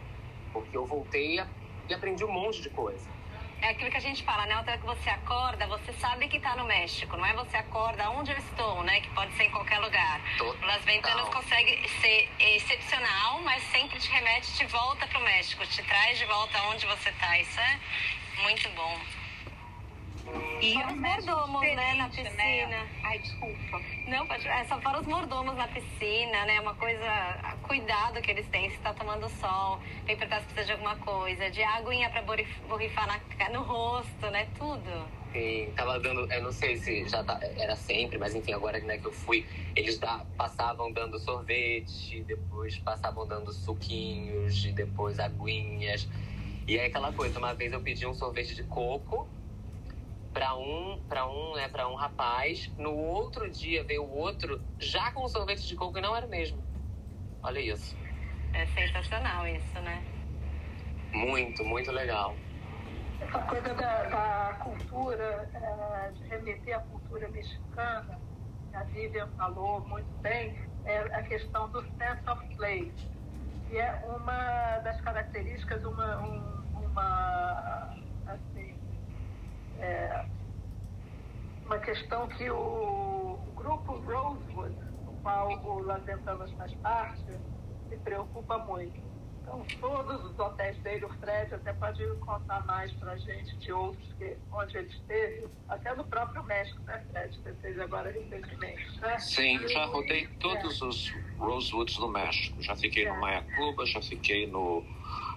[0.54, 1.40] porque eu voltei
[1.88, 3.20] e aprendi um monte de coisa
[3.62, 4.54] é aquilo que a gente fala, né?
[4.56, 8.32] Até que você acorda, você sabe que está no México, não é você acorda onde
[8.32, 9.02] eu estou, né?
[9.02, 10.22] Que pode ser em qualquer lugar.
[10.38, 10.68] Total.
[10.68, 15.84] Las Ventanas consegue ser excepcional, mas sempre te remete, te volta para o México, te
[15.84, 17.40] traz de volta onde você está.
[17.40, 17.80] Isso é
[18.44, 18.98] muito bom.
[20.62, 22.10] E os mordomos, né, na né?
[22.10, 22.68] piscina.
[22.68, 22.90] Né?
[23.04, 23.82] Ai, desculpa.
[24.08, 26.60] Não, pode, é só para os mordomos na piscina, né?
[26.60, 30.72] Uma coisa, cuidado que eles têm, se está tomando sol, vem perguntar se precisa de
[30.74, 32.24] alguma coisa, de aguinha para
[32.68, 34.50] borrifar na, no rosto, né?
[34.58, 35.08] Tudo.
[35.32, 38.98] Sim, tava dando, eu não sei se já tá, era sempre, mas enfim, agora né,
[38.98, 39.46] que eu fui,
[39.76, 46.10] eles dá, passavam dando sorvete, depois passavam dando suquinhos, e depois aguinhas.
[46.68, 49.30] E é aquela coisa, uma vez eu pedi um sorvete de coco,
[50.34, 52.72] para um, para um, né, para um rapaz.
[52.78, 56.30] No outro dia veio o outro já com sorvete de coco e não era o
[56.30, 56.64] mesmo.
[57.42, 57.98] Olha isso.
[58.54, 60.04] É sensacional isso, né?
[61.14, 62.36] Muito, muito legal.
[63.22, 68.20] Essa coisa da, da cultura, é, de remeter à cultura mexicana,
[68.74, 72.94] a Vivian falou muito bem, é a questão do sense of place,
[73.68, 77.94] que é uma das características, uma, um, uma
[79.82, 80.26] é,
[81.66, 87.24] uma questão que o, grupo Rosewood, do qual o Las Ventanas faz parte,
[87.90, 89.10] se preocupa muito.
[89.42, 93.72] Então, todos os hotéis dele, o Fred até pode contar mais para a gente de
[93.72, 97.36] outros que, onde ele esteve, até no próprio México, né, Fred?
[97.38, 99.18] Você fez agora recentemente, né?
[99.18, 100.86] Sim, já rodei todos é.
[100.86, 102.62] os Rosewoods no México.
[102.62, 103.14] Já fiquei é.
[103.14, 104.84] no Mayacuba, já fiquei no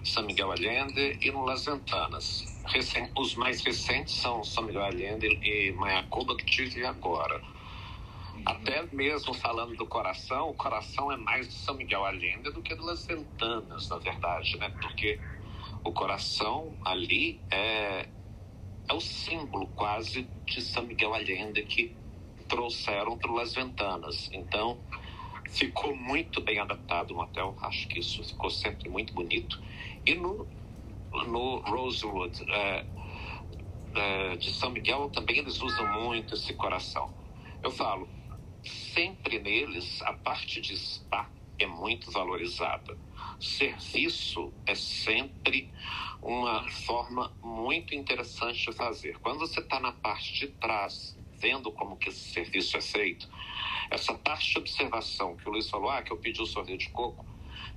[0.03, 2.45] San Miguel Allende e no Las Ventanas.
[2.65, 7.41] Recen os mais recentes são São Miguel Allende e Mayacuba, que tive agora.
[8.45, 12.75] Até mesmo falando do coração, o coração é mais de São Miguel Allende do que
[12.75, 14.69] de Las Ventanas, na verdade, né?
[14.81, 15.19] Porque
[15.83, 18.09] o coração ali é,
[18.89, 21.95] é o símbolo quase de São Miguel Allende que
[22.49, 24.29] trouxeram para Las Ventanas.
[24.33, 24.79] Então,
[25.53, 27.55] ficou muito bem adaptado no hotel.
[27.61, 29.59] Acho que isso ficou sempre muito bonito.
[30.05, 30.47] E no
[31.27, 32.85] no Rosewood é,
[33.95, 37.13] é, de São Miguel também eles usam muito esse coração.
[37.61, 38.09] Eu falo,
[38.63, 42.97] sempre neles a parte de spa é muito valorizada.
[43.39, 45.71] Serviço é sempre
[46.21, 49.19] uma forma muito interessante de fazer.
[49.19, 53.27] Quando você está na parte de trás, vendo como que esse serviço é feito,
[53.93, 56.89] essa parte de observação que o Luiz falou, ah, que eu pedi o sorvete de
[56.89, 57.23] coco,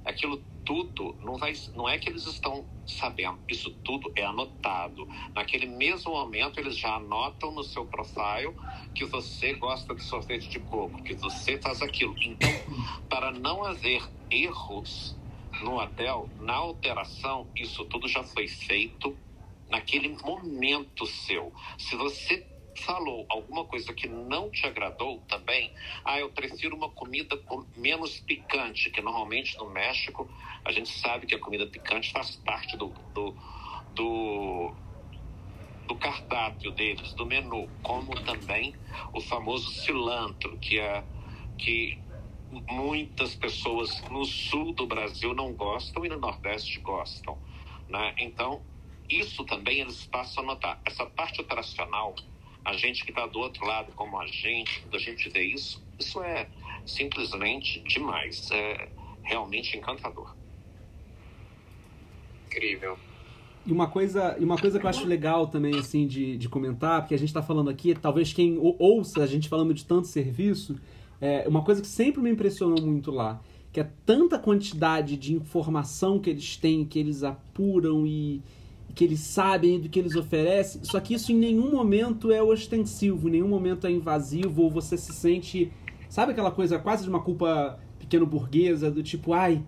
[0.02, 5.06] aquilo tudo não, vai, não é que eles estão sabendo, isso tudo é anotado.
[5.34, 8.54] Naquele mesmo momento, eles já anotam no seu profile
[8.94, 12.16] que você gosta de sorvete de coco, que você faz aquilo.
[12.18, 12.50] Então,
[13.10, 15.14] para não haver erros
[15.62, 19.16] no hotel, na alteração, isso tudo já foi feito
[19.68, 21.52] naquele momento seu.
[21.78, 25.72] Se você falou alguma coisa que não te agradou também,
[26.04, 30.28] ah, eu prefiro uma comida com menos picante, que normalmente no México
[30.64, 33.36] a gente sabe que a comida picante faz parte do, do,
[33.94, 34.74] do,
[35.86, 38.74] do cardápio deles, do menu, como também
[39.12, 41.04] o famoso cilantro, que é
[41.58, 41.98] que
[42.70, 47.38] muitas pessoas no sul do Brasil não gostam e no Nordeste gostam.
[47.88, 48.14] Né?
[48.18, 48.62] Então,
[49.08, 50.80] isso também eles passam a notar.
[50.84, 52.14] Essa parte operacional
[52.66, 55.80] a gente que está do outro lado, como a gente, quando a gente vê isso,
[56.00, 56.48] isso é
[56.84, 58.50] simplesmente demais.
[58.50, 58.88] É
[59.22, 60.34] realmente encantador.
[62.46, 62.98] Incrível.
[63.64, 67.02] E uma coisa, e uma coisa que eu acho legal também, assim, de, de comentar,
[67.02, 70.76] porque a gente está falando aqui, talvez quem ouça a gente falando de tanto serviço,
[71.20, 73.40] é uma coisa que sempre me impressionou muito lá,
[73.72, 78.42] que é tanta quantidade de informação que eles têm, que eles apuram e,
[78.96, 83.28] que eles sabem do que eles oferecem, só que isso em nenhum momento é ostensivo,
[83.28, 85.70] em nenhum momento é invasivo ou você se sente
[86.08, 89.62] Sabe aquela coisa quase de uma culpa pequeno burguesa, do tipo, ai,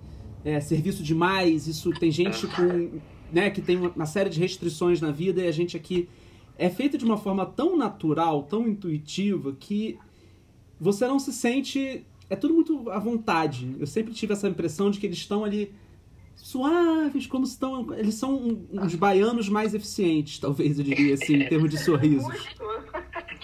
[0.45, 3.01] é, serviço demais, isso tem gente com.
[3.31, 6.09] Né, que tem uma série de restrições na vida e a gente aqui
[6.57, 9.99] é feito de uma forma tão natural, tão intuitiva, que
[10.81, 12.07] você não se sente.
[12.31, 13.77] É tudo muito à vontade.
[13.79, 15.75] Eu sempre tive essa impressão de que eles estão ali
[16.43, 17.93] suaves, como estão.
[17.95, 22.47] Eles são uns baianos mais eficientes, talvez eu diria assim, em termos de sorrisos.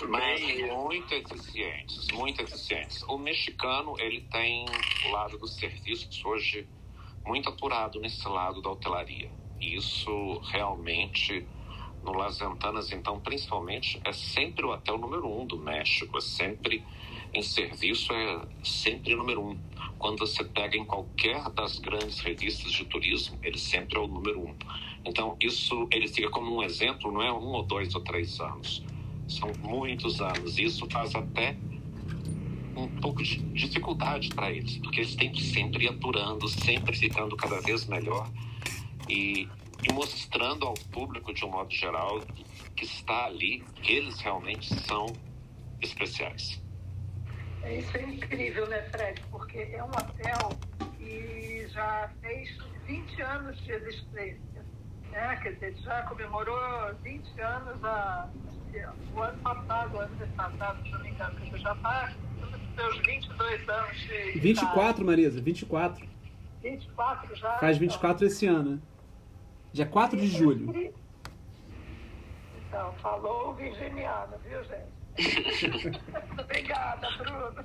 [0.08, 0.40] Mas
[0.72, 3.02] muito eficientes, muito eficientes.
[3.04, 4.66] O mexicano, ele tem
[5.06, 6.66] o lado dos serviços hoje
[7.24, 9.30] muito apurado nesse lado da hotelaria.
[9.60, 11.46] Isso realmente,
[12.02, 16.18] no Las Ventanas, então, principalmente, é sempre o hotel número um do México.
[16.18, 16.84] É sempre,
[17.34, 19.58] em serviço, é sempre número um.
[19.98, 24.40] Quando você pega em qualquer das grandes revistas de turismo, ele sempre é o número
[24.40, 24.54] um.
[25.04, 28.82] Então, isso, ele fica como um exemplo, não é um ou dois ou três anos
[29.28, 30.58] são muitos anos.
[30.58, 31.56] Isso faz até
[32.76, 37.36] um pouco de dificuldade para eles, porque eles têm que sempre ir apurando, sempre ficando
[37.36, 38.28] cada vez melhor
[39.08, 39.48] e,
[39.88, 42.20] e mostrando ao público, de um modo geral,
[42.74, 45.06] que está ali, que eles realmente são
[45.80, 46.60] especiais.
[47.64, 49.22] É, isso é incrível, né, Fred?
[49.30, 50.50] Porque é um hotel
[50.98, 54.64] que já fez 20 anos de existência.
[55.10, 55.36] Né?
[55.42, 58.28] Quer dizer, já comemorou 20 anos a,
[59.14, 62.12] o ano passado, o ano passado, se não me engano, que já está
[62.74, 65.04] seus 22 anos de 24, idade.
[65.04, 66.06] Marisa, 24.
[66.62, 67.58] 24 já?
[67.58, 68.28] Faz 24 então.
[68.28, 68.82] esse ano.
[69.72, 70.92] Dia 4 de julho.
[72.68, 75.03] Então, falou virginiano, viu, gente?
[76.40, 77.64] Obrigada, Bruno.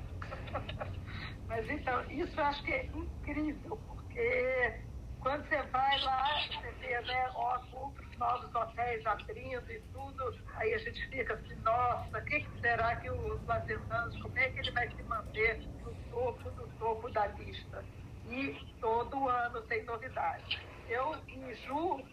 [1.47, 4.79] Mas então, isso eu acho que é incrível, porque
[5.19, 10.73] quando você vai lá, você vê né, ó, outros novos hotéis abrindo e tudo, aí
[10.73, 14.59] a gente fica assim, nossa, o que, que, será que os Lazenanos, como é que
[14.59, 17.83] ele vai se manter no topo do topo da lista?
[18.29, 20.62] E todo ano tem novidade.
[20.88, 22.03] Eu e Ju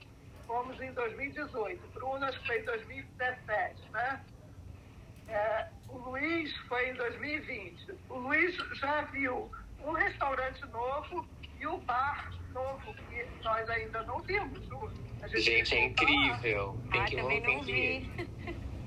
[0.46, 4.24] fomos em 2018, Bruno acho que foi em 2017, né?
[5.28, 7.94] É, o Luiz foi em 2020.
[8.08, 9.50] O Luiz já viu
[9.84, 11.26] um restaurante novo
[11.60, 14.60] e o bar novo que nós ainda não vimos.
[15.22, 16.76] A gente, gente é incrível.
[16.90, 18.26] Tem ah, que também tem não que vi.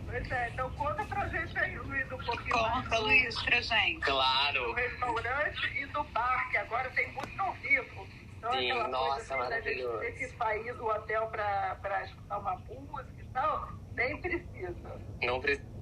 [0.05, 3.01] Pois é, então conta pra gente aí, Luiz, um pouquinho Conta, mais.
[3.01, 3.99] Luiz, pra gente.
[3.99, 4.65] Claro.
[4.65, 8.07] Do restaurante e do bar, que agora tem muito ao vivo.
[8.37, 9.99] Então, Sim, aquela nossa, coisa assim, da gente maravilhoso.
[9.99, 15.01] ter que sair do hotel pra, pra escutar uma música e tal, nem precisa.
[15.21, 15.78] Não precisa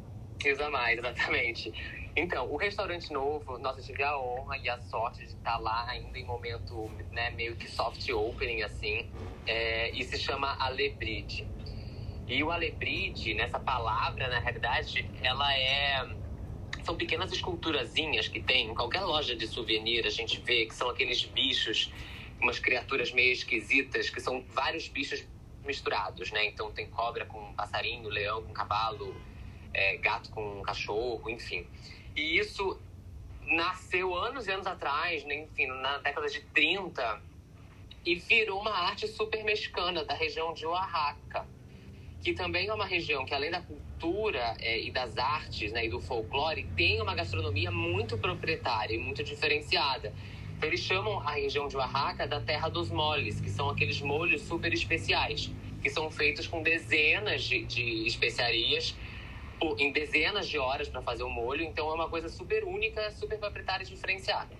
[0.72, 1.74] mais, exatamente.
[2.16, 6.18] Então, o restaurante novo, nós tive a honra e a sorte de estar lá ainda
[6.18, 9.06] em momento, né, meio que soft opening, assim,
[9.46, 11.48] é, e se chama Alebride.
[12.28, 16.08] E o Alebride, nessa palavra, na realidade, ela é...
[16.84, 20.90] São pequenas esculturazinhas que tem em qualquer loja de souvenir, a gente vê que são
[20.90, 21.92] aqueles bichos,
[22.42, 25.26] umas criaturas meio esquisitas, que são vários bichos
[25.66, 26.46] misturados, né?
[26.46, 29.16] Então tem cobra com passarinho, leão com cavalo,
[29.74, 31.66] é, gato com cachorro, enfim.
[32.16, 32.80] E isso
[33.48, 37.22] nasceu anos e anos atrás, né, enfim, na década de 30,
[38.06, 41.46] e virou uma arte super mexicana da região de Oaxaca,
[42.22, 45.90] que também é uma região que, além da cultura é, e das artes né, e
[45.90, 50.14] do folclore, tem uma gastronomia muito proprietária e muito diferenciada.
[50.62, 54.74] Eles chamam a região de Oaxaca da terra dos moles, que são aqueles molhos super
[54.74, 55.52] especiais,
[55.82, 58.96] que são feitos com dezenas de, de especiarias
[59.78, 63.40] em dezenas de horas para fazer o molho, então é uma coisa super única, super
[63.40, 64.56] proprietária e diferenciada.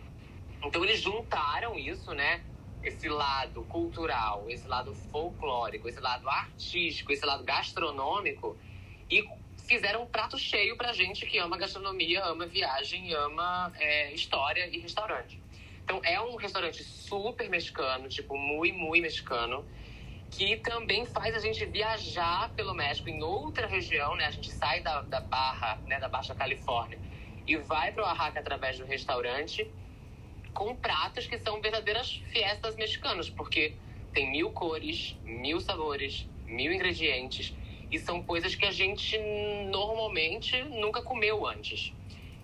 [0.64, 2.42] Então eles juntaram isso, né?
[2.82, 8.58] Esse lado cultural, esse lado folclórico, esse lado artístico, esse lado gastronômico
[9.10, 9.24] e
[9.68, 14.80] fizeram um prato cheio pra gente que ama gastronomia, ama viagem, ama é, história e
[14.80, 15.40] restaurante.
[15.84, 19.66] Então é um restaurante super mexicano, tipo, muito, muito mexicano
[20.30, 24.26] que também faz a gente viajar pelo México em outra região, né?
[24.26, 27.00] A gente sai da, da Barra, né, da Baixa Califórnia
[27.46, 29.70] e vai para o Oaxaca através do restaurante
[30.54, 33.76] com pratos que são verdadeiras fiestas mexicanas, porque
[34.12, 37.54] tem mil cores, mil sabores, mil ingredientes
[37.92, 39.18] e são coisas que a gente
[39.70, 41.94] normalmente nunca comeu antes.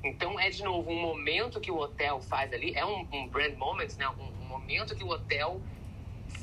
[0.04, 3.56] Então é de novo um momento que o hotel faz ali, é um, um brand
[3.56, 4.08] moment, né?
[4.10, 5.62] Um, um momento que o hotel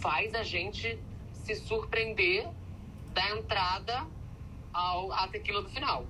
[0.01, 0.99] faz a gente
[1.55, 2.47] se surpreender
[3.13, 4.07] da entrada
[4.73, 6.07] ao, à tequila do final.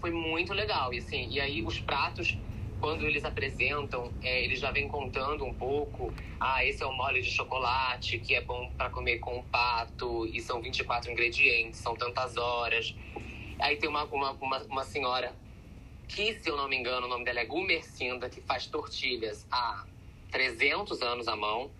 [0.00, 0.92] Foi muito legal.
[0.92, 2.38] E, assim, e aí os pratos,
[2.80, 6.12] quando eles apresentam, é, eles já vêm contando um pouco.
[6.38, 10.40] Ah, esse é o mole de chocolate, que é bom para comer com pato, e
[10.40, 12.94] são 24 ingredientes, são tantas horas.
[13.58, 15.34] Aí tem uma, uma, uma, uma senhora
[16.06, 19.84] que, se eu não me engano, o nome dela é Gumercinda, que faz tortilhas há
[20.30, 21.70] 300 anos à mão.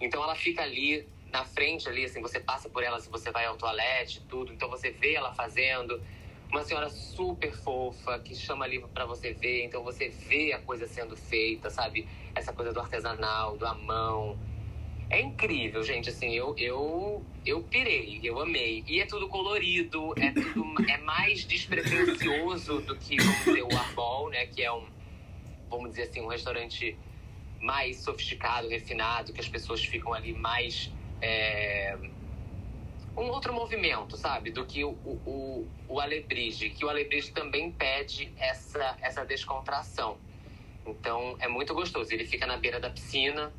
[0.00, 3.44] Então ela fica ali na frente ali, assim, você passa por ela se você vai
[3.44, 4.52] ao toalete, tudo.
[4.52, 6.00] Então você vê ela fazendo.
[6.48, 9.64] Uma senhora super fofa que chama ali para você ver.
[9.64, 12.06] Então você vê a coisa sendo feita, sabe?
[12.36, 14.38] Essa coisa do artesanal, do à mão.
[15.10, 16.08] É incrível, gente.
[16.08, 18.84] Assim, eu, eu, eu pirei, eu amei.
[18.86, 24.30] E é tudo colorido, é tudo é mais despretensioso do que, vamos dizer, o Arbol,
[24.30, 24.46] né?
[24.46, 24.86] Que é um,
[25.68, 26.96] vamos dizer assim, um restaurante
[27.60, 31.96] mais sofisticado, refinado, que as pessoas ficam ali mais é,
[33.16, 34.50] um outro movimento, sabe?
[34.50, 40.18] Do que o, o, o Alebrige, que o Alebrige também pede essa, essa descontração.
[40.86, 42.12] Então é muito gostoso.
[42.12, 43.52] Ele fica na beira da piscina.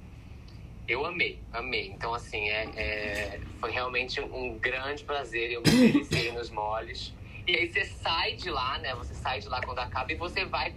[0.88, 1.88] Eu amei, amei.
[1.88, 5.52] Então, assim, é, é foi realmente um grande prazer.
[5.52, 7.14] Eu me deliciei nos moles.
[7.48, 8.94] E aí você sai de lá, né?
[8.96, 10.76] Você sai de lá quando acaba e você vai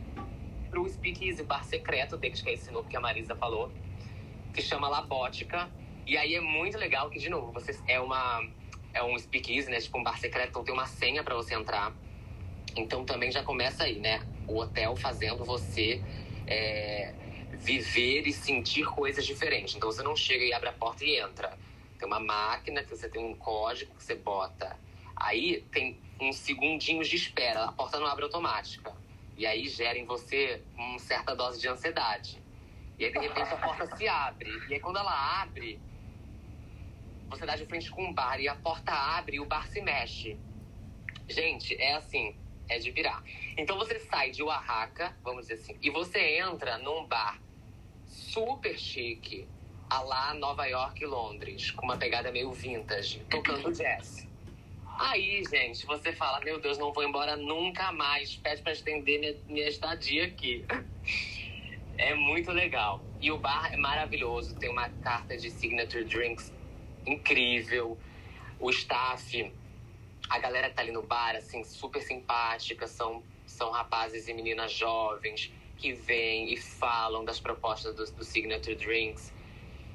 [0.70, 3.72] pro Speakeasy, bar secreto deles, que é esse novo que a Marisa falou,
[4.54, 5.70] que chama Labótica.
[6.08, 8.42] E aí é muito legal que, de novo, você é uma
[8.94, 9.78] é um speakeasy, né?
[9.78, 11.92] Tipo um bar secreto, então tem uma senha para você entrar.
[12.74, 14.18] Então também já começa aí, né?
[14.46, 16.02] O hotel fazendo você
[16.46, 17.12] é,
[17.52, 19.76] viver e sentir coisas diferentes.
[19.76, 21.58] Então você não chega e abre a porta e entra.
[21.98, 24.78] Tem uma máquina que você tem um código que você bota.
[25.14, 27.64] Aí tem uns segundinhos de espera.
[27.64, 28.96] A porta não abre automática.
[29.36, 32.42] E aí gera em você uma certa dose de ansiedade.
[32.98, 34.50] E aí, de repente, a porta se abre.
[34.68, 35.80] E aí, quando ela abre,
[37.28, 39.80] você dá de frente com um bar e a porta abre e o bar se
[39.80, 40.38] mexe.
[41.28, 42.34] Gente, é assim,
[42.68, 43.22] é de virar.
[43.56, 47.40] Então você sai de Oaxaca, vamos dizer assim, e você entra num bar
[48.06, 49.46] super chique,
[49.90, 54.26] a lá Nova York e Londres, com uma pegada meio vintage, tocando jazz.
[54.98, 58.34] Aí, gente, você fala, meu Deus, não vou embora nunca mais.
[58.36, 60.64] Pede para estender minha, minha estadia aqui.
[62.00, 63.02] É muito legal.
[63.20, 64.54] E o bar é maravilhoso.
[64.54, 66.52] Tem uma carta de signature drinks
[67.06, 67.98] incrível.
[68.60, 69.52] O staff,
[70.28, 72.86] a galera que tá ali no bar, assim, super simpática.
[72.86, 78.74] São, são rapazes e meninas jovens que vêm e falam das propostas do, do Signature
[78.74, 79.32] Drinks.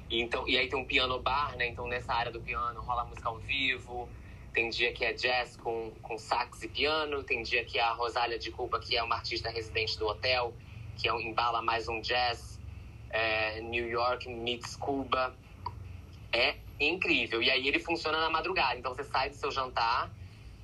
[0.09, 1.67] E, então, e aí tem um piano bar, né?
[1.67, 4.09] Então nessa área do piano rola música ao vivo.
[4.53, 7.23] Tem dia que é jazz com, com sax e piano.
[7.23, 10.53] Tem dia que é a Rosália de Cuba, que é uma artista residente do hotel,
[10.95, 12.59] que é um, embala mais um jazz.
[13.09, 15.35] É, New York meets Cuba.
[16.31, 17.41] É incrível.
[17.41, 18.77] E aí ele funciona na madrugada.
[18.77, 20.09] Então você sai do seu jantar,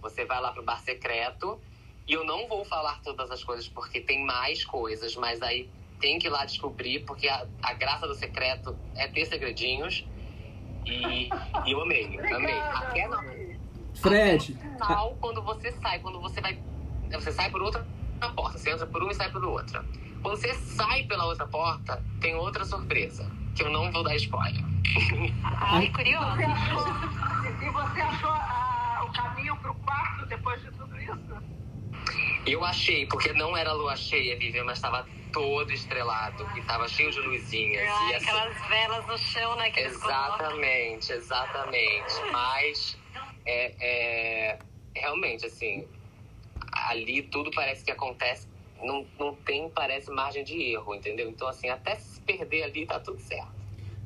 [0.01, 1.59] você vai lá pro bar secreto.
[2.07, 6.17] E eu não vou falar todas as coisas porque tem mais coisas, mas aí tem
[6.17, 10.05] que ir lá descobrir, porque a, a graça do secreto é ter segredinhos.
[10.85, 11.29] E,
[11.65, 12.57] e eu amei, amei.
[12.57, 13.21] Até não.
[13.95, 14.57] Fred.
[14.57, 16.59] Até no final, quando você sai, quando você vai.
[17.11, 17.85] Você sai por outra
[18.35, 19.85] porta, você entra por uma e sai por outra.
[20.21, 24.63] Quando você sai pela outra porta, tem outra surpresa, que eu não vou dar spoiler.
[25.43, 26.35] Ai, curioso.
[26.35, 26.87] Você achou,
[27.61, 31.49] e você achou ah, o caminho para o quarto depois de tudo isso?
[32.45, 37.11] Eu achei, porque não era lua cheia, Vivian, mas estava todo estrelado e estava cheio
[37.11, 37.87] de luzinhas.
[37.87, 39.71] Ai, e assim, aquelas velas no chão, né?
[39.71, 39.91] Colocam.
[39.91, 42.13] Exatamente, exatamente.
[42.31, 42.97] Mas
[43.45, 44.59] é, é,
[44.95, 45.87] realmente, assim,
[46.89, 48.47] ali tudo parece que acontece,
[48.83, 51.29] não, não tem, parece, margem de erro, entendeu?
[51.29, 53.59] Então, assim, até se perder ali, tá tudo certo.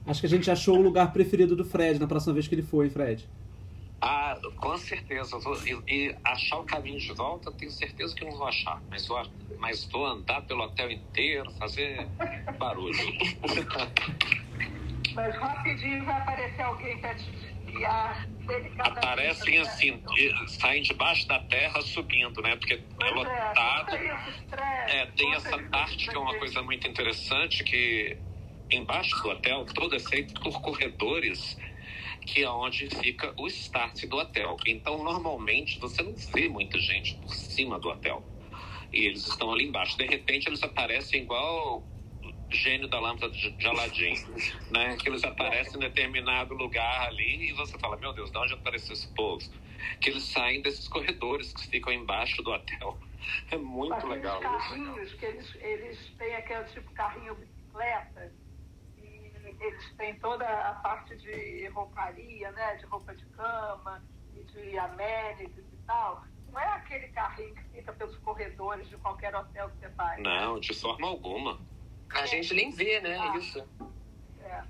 [0.06, 2.64] Acho que a gente achou o lugar preferido do Fred na próxima vez que ele
[2.64, 3.28] foi, Fred.
[4.02, 5.38] Ah, com certeza.
[5.66, 8.82] E, e achar o caminho de volta, tenho certeza que não vou achar.
[8.90, 9.22] Mas vou,
[9.58, 12.06] mas vou andar pelo hotel inteiro, fazer
[12.60, 12.98] barulho.
[15.16, 17.30] Mas rapidinho vai aparecer alguém para te
[17.74, 18.98] desviar delicadamente.
[18.98, 20.04] Aparecem assim,
[20.48, 22.56] saem debaixo da terra subindo, né?
[22.56, 23.96] Porque é Pois lotado.
[24.88, 28.18] É, tem essa parte que é uma coisa muito interessante, que
[28.72, 31.58] embaixo do hotel todo é feito por corredores,
[32.26, 34.56] que é onde fica o start do hotel.
[34.68, 38.24] Então, normalmente, você não vê muita gente por cima do hotel.
[38.92, 39.98] E eles estão ali embaixo.
[39.98, 41.84] De repente, eles aparecem igual
[42.54, 44.14] gênio da lâmpada de Aladim,
[44.72, 44.96] né?
[44.98, 48.94] Que eles aparecem em determinado lugar ali e você fala, meu Deus, de onde apareceu
[48.94, 49.44] esse povo?
[50.00, 52.98] Que eles saem desses corredores que ficam embaixo do hotel.
[53.52, 54.50] É muito legal isso.
[54.50, 58.32] carrinhos que eles, eles têm aquele tipo carrinho bicicleta
[58.98, 62.76] e eles têm toda a parte de rouparia, né?
[62.76, 64.04] De roupa de cama
[64.36, 66.24] e de amenities e tal.
[66.52, 70.18] Não é aquele carrinho que fica pelos corredores de qualquer hotel que você vai.
[70.22, 70.42] né?
[70.42, 71.60] Não, de forma alguma.
[72.14, 73.18] A gente nem vê, né?
[73.20, 73.38] Ah.
[73.38, 73.68] Isso.
[74.44, 74.64] É,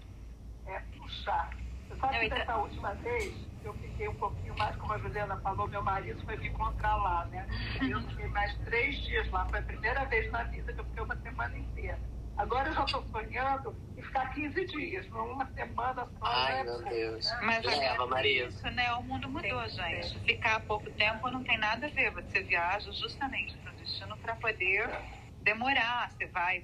[0.68, 1.50] é puxar.
[1.88, 3.34] Você sabe que dessa última vez
[3.64, 7.26] eu fiquei um pouquinho mais, como a Juliana falou, meu marido foi me encontrar lá,
[7.26, 7.48] né?
[7.82, 9.46] E eu fiquei mais três dias lá.
[9.48, 12.00] Foi a primeira vez na vida que eu fiquei uma semana inteira.
[12.36, 16.26] Agora eu já estou sonhando em ficar 15 dias, uma semana só.
[16.26, 16.64] Ai, né?
[16.64, 17.32] meu Deus.
[17.44, 18.48] Mas Leva, é Maria.
[18.48, 18.92] isso, né?
[18.94, 20.20] O mundo mudou, gente.
[20.22, 22.10] Ficar pouco tempo não tem nada a ver.
[22.12, 24.90] Você viaja justamente para o destino para poder
[25.44, 26.10] demorar.
[26.10, 26.64] Você vai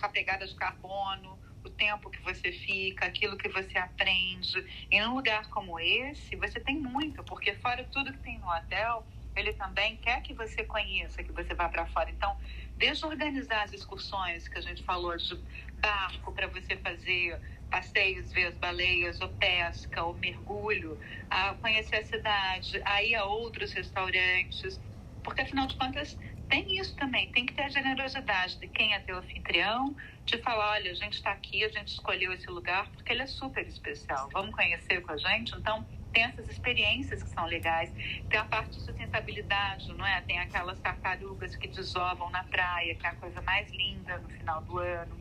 [0.00, 4.64] com a pegada de carbono, o tempo que você fica, aquilo que você aprende.
[4.90, 9.06] E num lugar como esse, você tem muito, porque fora tudo que tem no hotel,
[9.36, 12.10] ele também quer que você conheça, que você vá para fora.
[12.10, 12.36] Então,
[12.76, 15.38] desde organizar as excursões que a gente falou de
[15.76, 17.40] barco para você fazer
[17.70, 20.98] passeios, ver as baleias, ou pesca, ou mergulho,
[21.28, 24.80] a conhecer a cidade, a ir a outros restaurantes,
[25.22, 26.18] porque afinal de contas
[26.50, 29.94] tem isso também, tem que ter a generosidade de quem é teu anfitrião,
[30.26, 33.26] de falar, olha, a gente está aqui, a gente escolheu esse lugar porque ele é
[33.26, 35.54] super especial, vamos conhecer com a gente?
[35.56, 37.92] Então, tem essas experiências que são legais,
[38.28, 40.20] tem a parte de sustentabilidade, não é?
[40.22, 44.60] Tem aquelas tartarugas que desovam na praia, que é a coisa mais linda no final
[44.62, 45.16] do ano.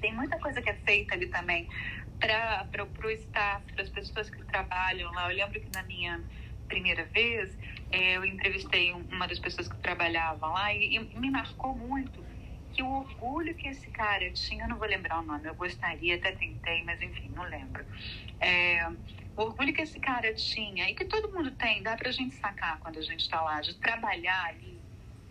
[0.00, 1.68] Tem muita coisa que é feita ali também
[2.20, 5.30] para o staff, para as pessoas que trabalham lá.
[5.30, 6.22] Eu lembro que na minha
[6.68, 7.56] primeira vez,
[7.90, 12.24] eu entrevistei uma das pessoas que trabalhavam lá e, e me marcou muito
[12.76, 16.32] que o orgulho que esse cara tinha, não vou lembrar o nome, eu gostaria, até
[16.32, 17.82] tentei, mas enfim, não lembro.
[18.38, 18.86] É,
[19.34, 22.78] o orgulho que esse cara tinha e que todo mundo tem, dá pra gente sacar
[22.80, 24.78] quando a gente está lá, de trabalhar ali,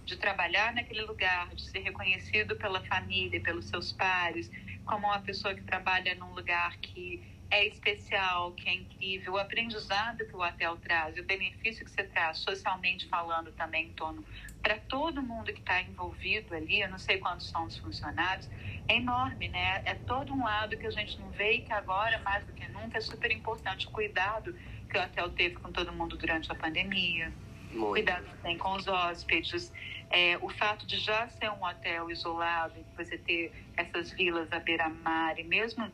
[0.06, 4.50] de trabalhar naquele lugar, de ser reconhecido pela família, pelos seus pares,
[4.84, 10.26] como uma pessoa que trabalha num lugar que é especial, que é incrível, o aprendizado
[10.26, 14.26] que o hotel traz, o benefício que você traz, socialmente falando também em torno
[14.62, 18.50] para todo mundo que está envolvido ali, eu não sei quantos são os funcionários,
[18.88, 19.82] é enorme, né?
[19.86, 22.68] É todo um lado que a gente não vê e que agora, mais do que
[22.70, 24.52] nunca, é super importante o cuidado
[24.90, 27.32] que o hotel teve com todo mundo durante a pandemia,
[27.72, 27.92] Muito.
[27.92, 29.72] cuidado que tem com os hóspedes,
[30.10, 35.38] é, o fato de já ser um hotel isolado, você ter essas vilas à beira-mar
[35.38, 35.92] e mesmo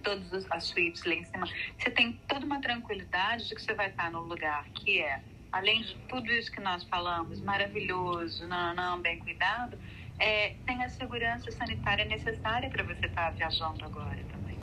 [0.00, 1.46] todas as- as suítes lá em cima,
[1.78, 5.20] você tem toda uma tranquilidade de que você vai estar no lugar que é,
[5.50, 9.76] além de tudo isso que nós falamos, maravilhoso, não, não, bem cuidado,
[10.18, 14.58] é, tem a segurança sanitária necessária para você estar viajando agora também.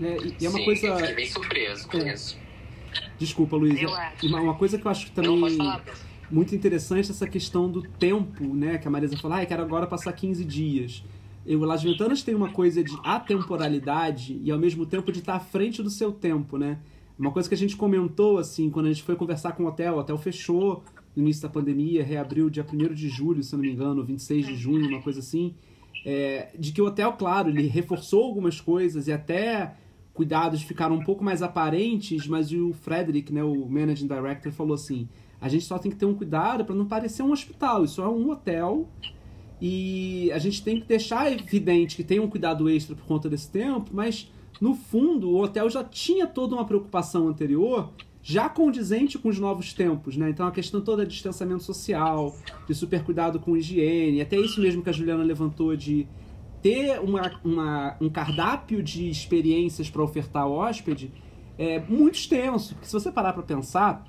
[0.00, 0.86] É, e, é uma Sim, coisa.
[0.86, 2.14] eu fiquei bem surpreso com É.
[2.14, 2.38] isso.
[3.18, 3.80] Desculpa, Luiz.
[3.80, 4.26] Eu acho.
[4.26, 5.84] Uma, uma coisa que eu acho que também falar.
[6.30, 8.78] muito interessante é essa questão do tempo, né?
[8.78, 11.04] Que a Marisa falou, ah, eu quero agora passar 15 dias.
[11.46, 15.40] O Las Ventanas tem uma coisa de atemporalidade e ao mesmo tempo de estar à
[15.40, 16.78] frente do seu tempo, né?
[17.18, 19.94] Uma coisa que a gente comentou, assim, quando a gente foi conversar com o hotel,
[19.94, 20.82] o hotel fechou
[21.14, 24.56] no início da pandemia, reabriu dia 1 de julho, se não me engano, 26 de
[24.56, 25.54] junho, uma coisa assim.
[26.04, 29.74] É, de que o hotel, claro, ele reforçou algumas coisas e até
[30.14, 35.08] cuidados ficaram um pouco mais aparentes, mas o Frederick, né, o managing director, falou assim:
[35.40, 38.08] a gente só tem que ter um cuidado para não parecer um hospital, isso é
[38.08, 38.88] um hotel
[39.64, 43.48] e a gente tem que deixar evidente que tem um cuidado extra por conta desse
[43.48, 44.28] tempo, mas
[44.60, 47.88] no fundo o hotel já tinha toda uma preocupação anterior,
[48.24, 50.30] já condizente com os novos tempos, né?
[50.30, 52.36] Então a questão toda de distanciamento social,
[52.66, 56.08] de super cuidado com higiene, até isso mesmo que a Juliana levantou de
[56.60, 61.12] ter uma, uma- um cardápio de experiências para ofertar ao hóspede
[61.56, 62.74] é muito extenso.
[62.74, 64.04] Porque se você parar para pensar,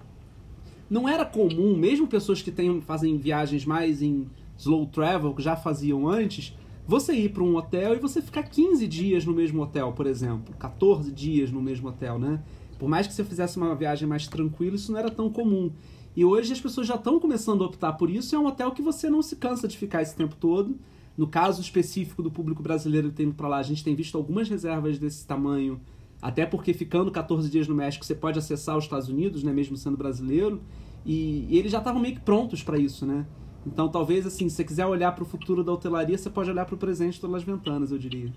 [0.89, 4.27] não era comum, mesmo pessoas que têm, fazem viagens mais em
[4.57, 8.87] slow travel, que já faziam antes, você ir para um hotel e você ficar 15
[8.87, 12.41] dias no mesmo hotel, por exemplo, 14 dias no mesmo hotel, né?
[12.77, 15.71] Por mais que você fizesse uma viagem mais tranquila, isso não era tão comum.
[16.15, 18.81] E hoje as pessoas já estão começando a optar por isso, é um hotel que
[18.81, 20.77] você não se cansa de ficar esse tempo todo.
[21.15, 24.49] No caso específico do público brasileiro que tem para lá, a gente tem visto algumas
[24.49, 25.79] reservas desse tamanho,
[26.21, 29.77] até porque ficando 14 dias no México, você pode acessar os Estados Unidos, né, mesmo
[29.77, 30.61] sendo brasileiro,
[31.05, 33.25] e, e eles já estavam meio que prontos para isso, né?
[33.65, 36.65] Então, talvez, assim, se você quiser olhar para o futuro da hotelaria, você pode olhar
[36.65, 38.31] para o presente do Las Ventanas, eu diria.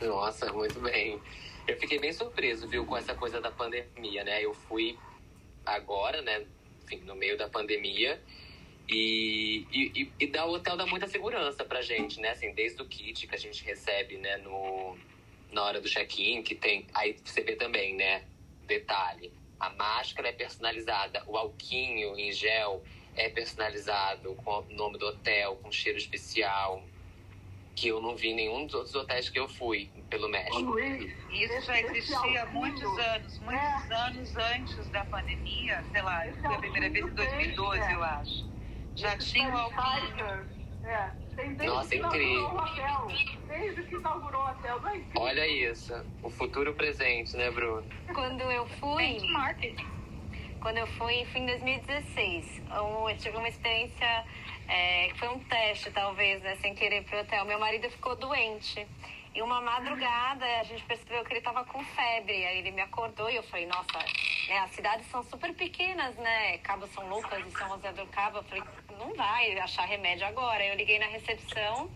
[0.00, 1.20] Nossa, muito bem.
[1.66, 4.44] Eu fiquei bem surpreso, viu, com essa coisa da pandemia, né?
[4.44, 4.98] Eu fui
[5.64, 6.44] agora, né,
[6.82, 8.20] enfim, no meio da pandemia,
[8.88, 12.30] e, e, e, dá, o hotel dá muita segurança pra gente, né?
[12.30, 14.96] Assim, desde o kit que a gente recebe, né, no,
[15.50, 16.86] na hora do check-in, que tem.
[16.92, 18.24] Aí você vê também, né?
[18.66, 22.82] Detalhe: a máscara é personalizada, o alquinho em gel
[23.16, 26.82] é personalizado com o nome do hotel, com cheiro especial,
[27.74, 30.60] que eu não vi em nenhum dos outros hotéis que eu fui pelo Ô, México.
[30.62, 36.26] Luiz, Isso já esse existia há muitos anos, muitos anos antes da pandemia, sei lá,
[36.28, 38.54] eu fui a primeira vez em 2012, eu acho.
[38.96, 39.82] Já tinha o alquinho.
[39.82, 40.48] sanitizers,
[40.84, 42.28] É, Tem desde Nossa, que incrível.
[42.28, 43.06] inaugurou o hotel.
[43.48, 44.80] Desde que inaugurou o hotel.
[44.80, 45.22] Não é incrível?
[45.22, 47.88] Olha isso, o futuro presente, né, Bruno?
[48.14, 49.18] Quando eu fui.
[50.64, 52.62] Quando eu fui, fui em 2016.
[52.74, 54.24] Eu eu tive uma experiência
[54.66, 57.44] é, que foi um teste, talvez, né, sem querer pro hotel.
[57.44, 58.86] Meu marido ficou doente.
[59.34, 62.46] E uma madrugada a gente percebeu que ele estava com febre.
[62.46, 63.98] Aí ele me acordou e eu falei, nossa,
[64.48, 66.56] né, as cidades são super pequenas, né?
[66.58, 68.38] Cabo São Lucas e São José do Cabo.
[68.38, 68.64] Eu falei,
[68.98, 70.64] não vai achar remédio agora.
[70.64, 71.90] Eu liguei na recepção.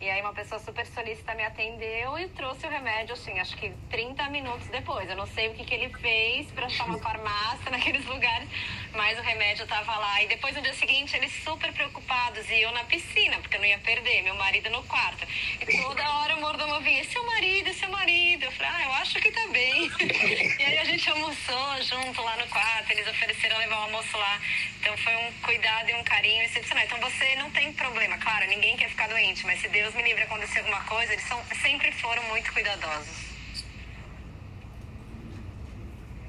[0.00, 3.70] E aí uma pessoa super solícita me atendeu e trouxe o remédio, assim, acho que
[3.90, 5.06] 30 minutos depois.
[5.10, 8.48] Eu não sei o que, que ele fez para achar uma farmácia naqueles lugares,
[8.94, 10.22] mas o remédio tava lá.
[10.22, 13.66] E depois no dia seguinte eles super preocupados e eu na piscina, porque eu não
[13.66, 15.26] ia perder, meu marido no quarto.
[15.60, 18.44] E toda hora o mordomo vinha, seu marido, seu marido?
[18.44, 19.84] Eu falei, ah, eu acho que tá bem.
[20.58, 24.40] e aí a gente almoçou junto lá no quarto, eles ofereceram levar o almoço lá.
[24.80, 26.84] Então foi um cuidado e um carinho excepcional.
[26.84, 30.22] Então você não tem problema, claro, ninguém quer ficar doente, mas se Deus me livre
[30.22, 33.30] acontecer alguma coisa, eles são, sempre foram muito cuidadosos.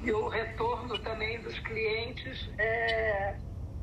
[0.04, 3.36] E o retorno também dos clientes é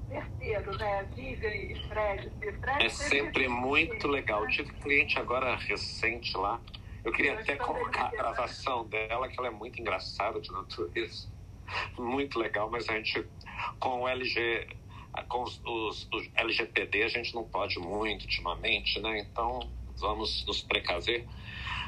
[0.08, 1.06] certeiro, né?
[1.14, 2.32] Vivian e Fred.
[2.42, 4.46] E Fred É sempre muito legal.
[4.48, 6.60] Tive cliente agora recente lá.
[7.04, 11.28] Eu queria até colocar a gravação dela, que ela é muito engraçada de natureza.
[11.96, 13.24] Muito legal, mas a gente,
[13.78, 14.66] com o LG,
[15.28, 19.20] com os, os, os LGPD, a gente não pode muito ultimamente, né?
[19.20, 19.61] Então
[19.96, 21.26] vamos nos precaver.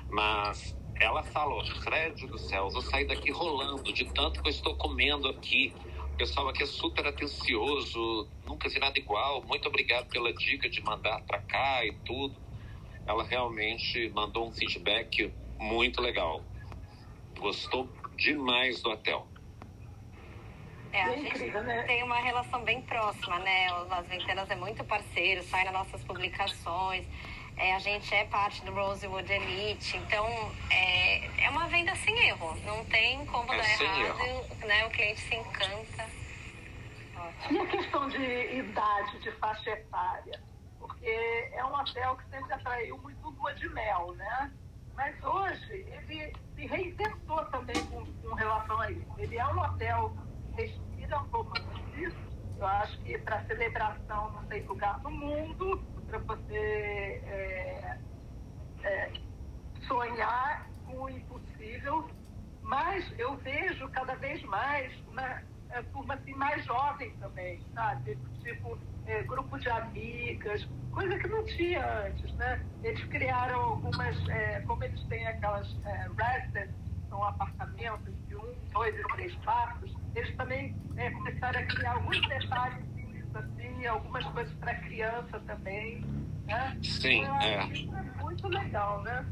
[0.09, 4.75] Mas ela falou, Fred do céu, vou sair daqui rolando de tanto que eu estou
[4.77, 5.73] comendo aqui.
[6.13, 9.43] O pessoal aqui é super atencioso, nunca vi nada igual.
[9.45, 12.37] Muito obrigado pela dica de mandar para cá e tudo.
[13.07, 16.45] Ela realmente mandou um feedback muito legal.
[17.39, 19.27] Gostou demais do hotel.
[20.93, 21.83] É, a gente incrível, né?
[21.85, 23.73] tem uma relação bem próxima, né?
[23.75, 27.07] O Las Ventenas é muito parceiro, sai nas nossas publicações.
[27.57, 30.27] É, a gente é parte do Rosewood Elite, então
[30.71, 32.57] é, é uma venda sem erro.
[32.65, 34.87] Não tem como É dar errado, né?
[34.87, 36.09] O cliente se encanta.
[37.51, 40.43] E a questão de idade, de faixa etária?
[40.79, 44.51] Porque é um hotel que sempre atraiu muito lua de mel, né?
[44.97, 49.15] Mas hoje ele se reinventou também com, com relação a isso.
[49.19, 50.15] Ele é um hotel
[50.61, 52.17] respira um romance.
[52.59, 57.99] Eu acho que para celebração não tem lugar no mundo, para você é,
[58.83, 59.13] é,
[59.87, 62.11] sonhar com o impossível.
[62.63, 68.17] Mas eu vejo cada vez mais uma é, turma assim, mais jovem também, sabe?
[68.43, 72.65] Tipo, é, grupo de amigas, coisa que não tinha antes, né?
[72.83, 76.09] Eles criaram algumas, é, como eles têm aquelas é,
[77.09, 82.21] são apartamentos de um, dois e três quartos, eles também é, começaram a criar alguns
[82.29, 82.91] detalhes
[83.35, 86.03] assim, algumas coisas para criança também,
[86.47, 86.77] né?
[86.83, 87.99] Sim, acho é.
[87.99, 89.27] é muito legal, né?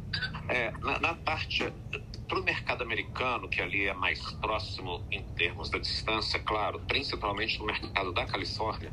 [0.49, 1.73] É, na, na parte
[2.29, 7.59] para o mercado americano, que ali é mais próximo em termos da distância, claro, principalmente
[7.59, 8.93] no mercado da Califórnia,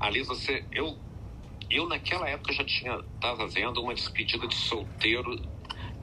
[0.00, 0.98] ali você, eu,
[1.70, 5.36] eu naquela época já tinha estava vendo uma despedida de solteiro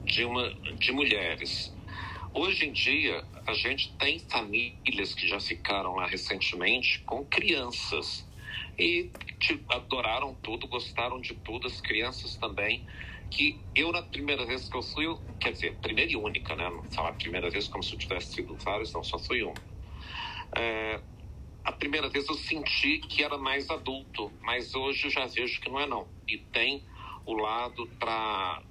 [0.04, 0.48] de uma
[0.78, 1.76] de mulheres.
[2.32, 8.28] Hoje em dia a gente tem famílias que já ficaram lá recentemente com crianças
[8.78, 12.86] e te, adoraram tudo, gostaram de tudo, as crianças também
[13.30, 15.06] que eu, na primeira vez que eu fui,
[15.38, 16.68] quer dizer, primeira e única, né?
[16.68, 19.56] Não falar primeira vez como se eu tivesse sido vários, não, só fui uma.
[20.56, 21.00] É,
[21.64, 25.68] a primeira vez eu senti que era mais adulto, mas hoje eu já vejo que
[25.68, 26.08] não é não.
[26.28, 26.84] E tem
[27.24, 28.62] o lado para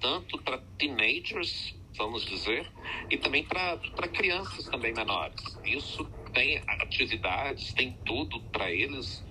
[0.00, 2.66] tanto para teenagers, vamos dizer,
[3.10, 3.78] e também para
[4.12, 5.58] crianças também menores.
[5.64, 9.24] Isso tem atividades, tem tudo para eles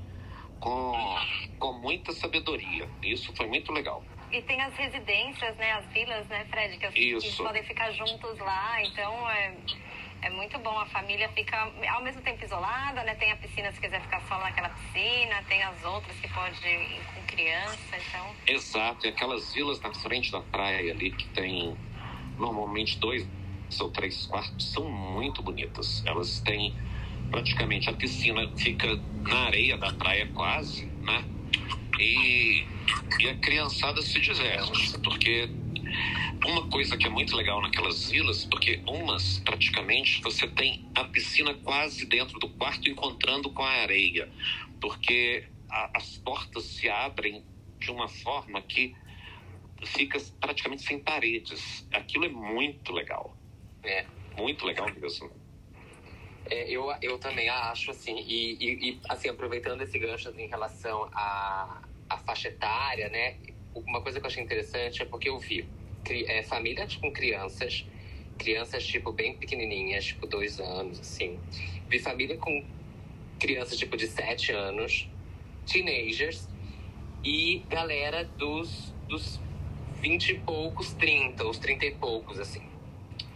[0.60, 0.94] com,
[1.60, 2.88] com muita sabedoria.
[3.02, 4.04] Isso foi muito legal.
[4.32, 5.74] E tem as residências, né?
[5.74, 6.78] As vilas, né, Fred?
[6.78, 6.94] Que, as-
[7.24, 8.82] que podem ficar juntos lá.
[8.82, 9.56] Então é,
[10.24, 10.76] é muito bom.
[10.80, 13.14] A família fica ao mesmo tempo isolada, né?
[13.16, 17.00] Tem a piscina se quiser ficar só naquela piscina, tem as outras que pode ir
[17.14, 17.98] com criança.
[17.98, 21.78] Então, Exato, e aquelas vilas na frente da praia ali que tem
[22.38, 23.30] normalmente dois
[23.80, 26.04] ou três quartos são muito bonitas.
[26.06, 26.76] Elas têm
[27.32, 28.88] praticamente a piscina fica
[29.28, 31.26] na areia da praia quase, né?
[32.00, 32.68] E,
[33.22, 35.52] e a criançada se diverte, porque
[36.46, 41.54] uma coisa que é muito legal naquelas vilas, porque umas praticamente você tem a piscina
[41.56, 44.30] quase dentro do quarto encontrando com a areia,
[44.82, 47.46] porque a- as portas se abrem
[47.80, 48.94] de uma forma que
[49.86, 51.88] fica praticamente sem paredes.
[51.92, 53.36] Aquilo é muito legal,
[53.84, 54.06] É.
[54.38, 55.32] muito legal mesmo.
[56.50, 61.10] É, eu, eu também acho, assim, e, e, e, assim, aproveitando esse gancho em relação
[61.14, 63.36] a, a faixa etária, né?
[63.74, 65.68] Uma coisa que eu achei interessante é porque eu vi
[66.10, 67.86] é, famílias com crianças,
[68.38, 71.40] crianças, tipo, bem pequenininhas, tipo, dois anos, assim.
[71.90, 72.66] Vi família com
[73.40, 75.08] crianças, tipo, de sete anos,
[75.66, 76.48] teenagers
[77.24, 79.40] e galera dos, dos
[80.04, 82.62] 20 e poucos, 30, os 30 e poucos, assim.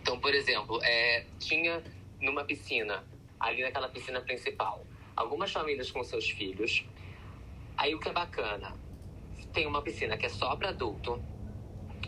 [0.02, 1.82] Então, por exemplo, é, tinha
[2.20, 3.06] numa piscina,
[3.40, 6.84] ali naquela piscina principal, algumas famílias com seus filhos.
[7.78, 8.74] Aí o que é bacana,
[9.54, 11.24] tem uma piscina que é só para adulto.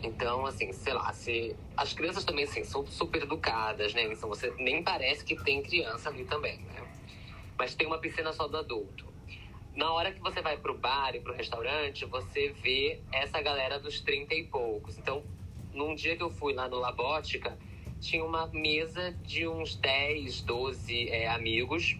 [0.02, 4.12] Então, assim, sei lá, se as crianças também assim, são super educadas, né?
[4.12, 6.86] Então você nem parece que tem criança ali também, né?
[7.58, 9.09] Mas tem uma piscina só do adulto.
[9.74, 14.00] Na hora que você vai pro bar e pro restaurante, você vê essa galera dos
[14.00, 14.98] 30 e poucos.
[14.98, 15.22] Então,
[15.72, 17.56] num dia que eu fui lá no Labótica,
[18.00, 21.96] tinha uma mesa de uns 10, 12 é, amigos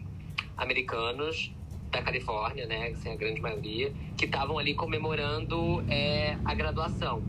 [0.57, 1.53] americanos
[1.91, 7.23] da Califórnia, né, assim, a grande maioria, que estavam ali comemorando é, a graduação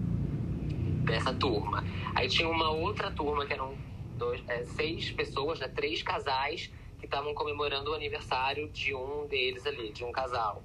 [1.06, 1.84] dessa turma.
[2.16, 3.76] Aí tinha uma outra turma que eram
[4.18, 6.72] dois, é, seis pessoas, né, três casais
[7.02, 10.64] que estavam comemorando o aniversário de um deles ali, de um casal.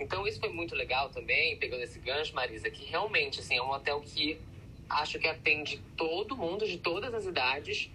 [0.00, 3.70] Então isso foi muito legal também, pegando esse gancho, Marisa, que realmente assim, é um
[3.70, 4.40] hotel que
[4.88, 7.90] acho que atende todo mundo, de todas as idades,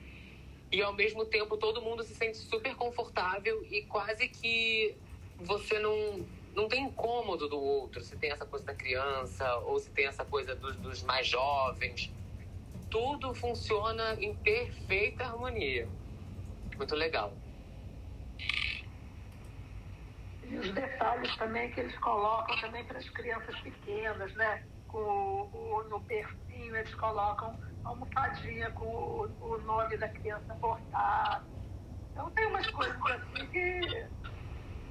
[0.72, 4.96] e ao mesmo tempo todo mundo se sente super confortável e quase que
[5.38, 9.90] você não, não tem incômodo do outro, se tem essa coisa da criança ou se
[9.90, 12.12] tem essa coisa dos, dos mais jovens.
[12.90, 15.88] Tudo funciona em perfeita harmonia.
[16.78, 17.34] Muito legal.
[20.50, 24.64] E os detalhes também que eles colocam também para as crianças pequenas, né?
[24.88, 31.45] Com o, no bercinho eles colocam almofadinha com o, o nome da criança bordado.
[32.12, 34.08] Então tem umas coisas assim que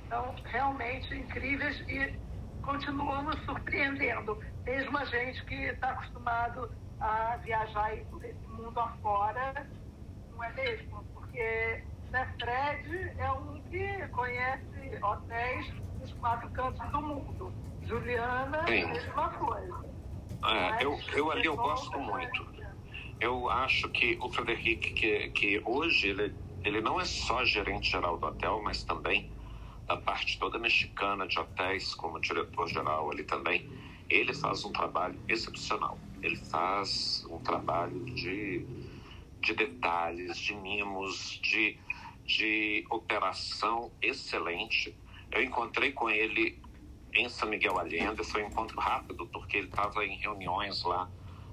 [0.08, 2.16] são realmente incríveis e
[2.62, 4.38] continuam nos surpreendendo.
[4.64, 9.68] Mesmo a gente que está acostumado a viajar esse mundo afora,
[10.30, 11.04] não é mesmo?
[11.12, 11.82] Porque
[12.12, 15.66] né, Fred é um que conhece hotéis
[15.98, 17.54] dos quatro cantos do mundo.
[17.82, 18.86] Juliana, Sim.
[18.86, 19.88] mesma coisa.
[20.44, 22.46] É, eu, eu ali eu gosto muito.
[23.20, 26.34] Eu acho que o Frederic, que, que hoje ele,
[26.64, 29.32] ele não é só gerente geral do hotel, mas também
[29.88, 33.66] da parte toda mexicana de hotéis, como diretor-geral ali também,
[34.08, 35.98] ele faz um trabalho excepcional.
[36.22, 38.66] Ele faz um trabalho de,
[39.42, 41.78] de detalhes, de mimos, de,
[42.28, 44.94] de operação excelente.
[45.32, 46.62] Eu encontrei com ele
[47.14, 51.10] em São Miguel Allende, foi um encontro rápido, porque ele estava em reuniões lá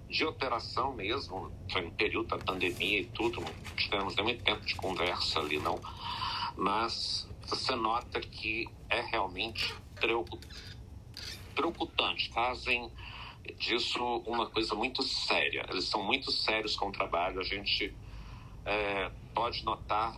[0.10, 4.66] de operação mesmo, foi no período da pandemia e tudo, não tivemos nem muito tempo
[4.66, 5.80] de conversa ali, não.
[6.58, 9.74] Mas você nota que é realmente
[11.56, 12.30] preocupante.
[12.34, 12.92] Fazem
[13.58, 15.66] disso uma coisa muito séria.
[15.70, 17.40] Eles são muito sérios com o trabalho.
[17.40, 17.96] A gente
[18.66, 20.18] é, pode notar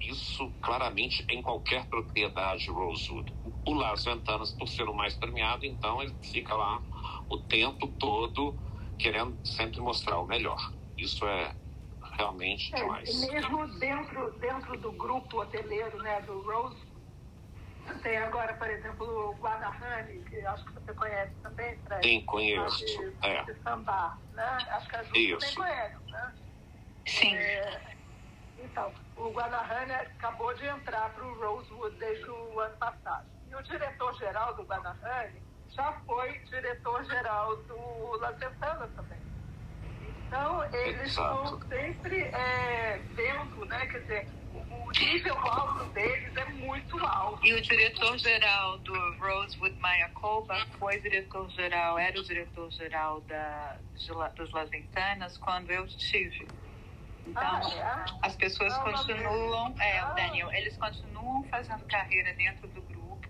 [0.00, 3.32] isso claramente em qualquer propriedade Rosewood.
[3.66, 6.82] O Las Ventanas, por ser o mais premiado, então ele fica lá
[7.28, 8.56] o tempo todo
[8.98, 10.60] querendo sempre mostrar o melhor.
[10.96, 11.54] Isso é
[12.16, 13.20] realmente é, demais.
[13.30, 16.88] Mesmo dentro, dentro do grupo hoteleiro, né, do Rose,
[18.02, 22.06] tem agora, por exemplo, o Guanahani, que acho que você conhece também, Fred.
[22.06, 22.84] Sim, conheço.
[22.84, 23.44] De, é.
[23.44, 24.58] de Sambar, né?
[24.70, 26.34] Acho que a Ju também conhece, né?
[27.06, 27.34] Sim.
[27.34, 27.97] É,
[28.64, 33.26] então, o Guanahani acabou de entrar para o Rosewood desde o ano passado.
[33.48, 37.78] E o diretor-geral do Guanahani já foi diretor-geral do
[38.38, 39.18] Ventanas também.
[40.26, 43.86] Então, eles estão sempre é, vendo, né?
[43.86, 47.46] Quer dizer, o nível alto deles é muito alto.
[47.46, 53.78] E o diretor-geral do Rosewood Mayacoba foi diretor-geral, era o diretor-geral da,
[54.36, 56.48] dos Las Ventanas quando eu estive.
[57.28, 58.26] Então, ah, é?
[58.26, 60.12] as pessoas ah, continuam, é, ah.
[60.14, 63.28] Daniel, eles continuam fazendo carreira dentro do grupo,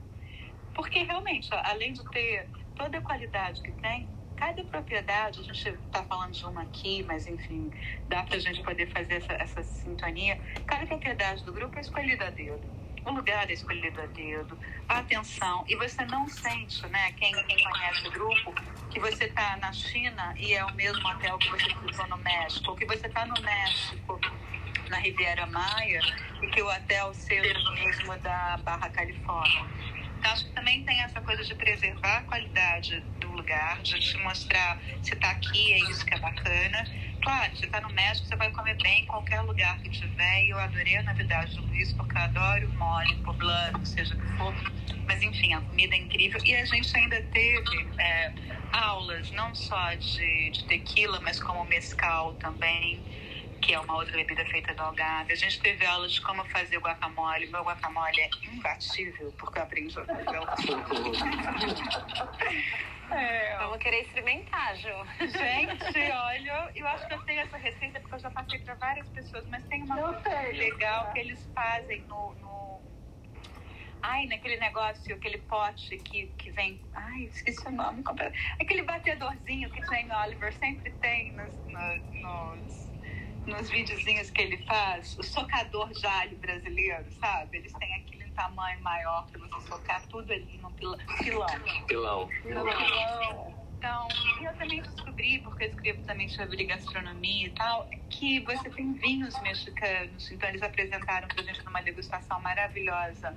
[0.75, 6.05] porque realmente, além de ter toda a qualidade que tem, cada propriedade, a gente está
[6.05, 7.73] falando de uma aqui, mas enfim,
[8.07, 10.41] dá para a gente poder fazer essa, essa sintonia.
[10.65, 12.63] Cada propriedade do grupo é escolhida a dedo.
[13.09, 15.65] O lugar é escolhido a dedo, a atenção.
[15.67, 18.55] E você não sente, né, quem, quem conhece o grupo,
[18.91, 22.71] que você está na China e é o mesmo hotel que você ficou no México,
[22.71, 24.21] ou que você está no México,
[24.91, 26.01] na Riviera Maia,
[26.43, 29.98] e que o hotel seja o mesmo da Barra Califórnia.
[30.19, 34.19] Então, acho que também tem essa coisa de preservar a qualidade do lugar, de te
[34.19, 36.85] mostrar se está aqui, é isso que é bacana.
[37.23, 40.45] Claro, você está no México, você vai comer bem em qualquer lugar que tiver.
[40.45, 44.37] E eu adorei a novidade do Luiz, porque eu adoro mole, poblano, seja o que
[44.37, 44.55] for.
[45.07, 46.41] Mas, enfim, a comida é incrível.
[46.45, 48.33] E a gente ainda teve é,
[48.73, 53.01] aulas, não só de, de tequila, mas como mescal também
[53.61, 55.33] que é uma outra bebida feita do algarve.
[55.33, 57.47] A gente teve aulas de como fazer guacamole.
[57.49, 60.29] Meu guacamole é imbatível, porque eu aprendi a fazer
[63.11, 63.57] é.
[63.59, 64.89] Vamos querer experimentar, Ju.
[65.21, 69.09] Gente, olha, eu acho que eu tenho essa receita porque eu já passei para várias
[69.09, 70.53] pessoas, mas tem uma eu coisa sei.
[70.53, 72.81] legal que eles fazem no, no...
[74.03, 76.81] Ai, naquele negócio, aquele pote que, que vem.
[76.95, 78.05] Ai, esqueci o nome.
[78.61, 82.88] Aquele batedorzinho que tem no Oliver, sempre tem nos, nos
[83.49, 87.59] nos videozinhos que ele faz, o socador de alho brasileiro, sabe?
[87.59, 90.99] Eles têm aquele tamanho maior para você socar tudo ali no pilão.
[91.87, 92.29] Pilão.
[92.43, 93.59] Pilão.
[93.79, 94.09] Então,
[94.43, 99.41] eu também descobri, porque eu escrevo também sobre gastronomia e tal, que você tem vinhos
[99.41, 100.31] mexicanos.
[100.33, 103.37] Então, eles apresentaram para gente numa degustação maravilhosa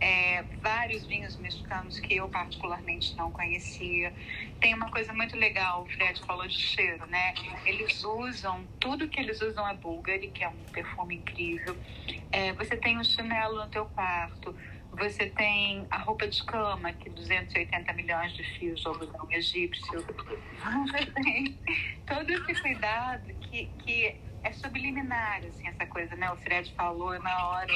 [0.00, 4.12] é, vários vinhos mexicanos que eu particularmente não conhecia.
[4.60, 7.34] Tem uma coisa muito legal, o Fred falou de cheiro, né?
[7.64, 11.76] Eles usam, tudo que eles usam é Bulgari, que é um perfume incrível.
[12.30, 14.54] É, você tem um chinelo no teu quarto,
[14.92, 20.02] você tem a roupa de cama, que 280 milhões de fios de algodão egípcio.
[20.02, 21.58] Você tem
[22.06, 26.30] todo esse cuidado que, que é subliminar, assim, essa coisa, né?
[26.30, 27.72] O Fred falou na hora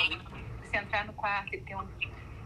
[0.70, 1.88] você entrar no quarto e ter um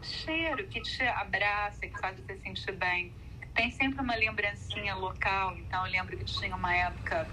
[0.01, 3.13] cheiro que te abraça, que faz você sentir bem.
[3.53, 7.27] Tem sempre uma lembrancinha local, então eu lembro que tinha uma época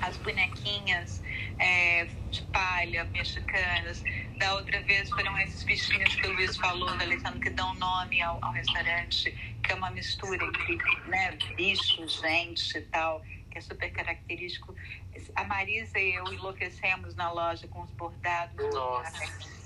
[0.00, 1.20] as bonequinhas
[1.58, 4.02] é, de palha mexicanas.
[4.36, 8.22] Da outra vez foram esses bichinhos que o Luiz falou, da Alessandro, que dão nome
[8.22, 9.32] ao, ao, restaurante,
[9.64, 13.20] que é uma mistura entre né, bicho, gente e tal,
[13.50, 14.72] que é super característico.
[15.34, 18.72] A Marisa e eu enlouquecemos na loja com os bordados.
[18.72, 19.57] Nossa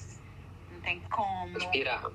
[0.82, 1.56] tem como.
[1.56, 2.10] Inspirar.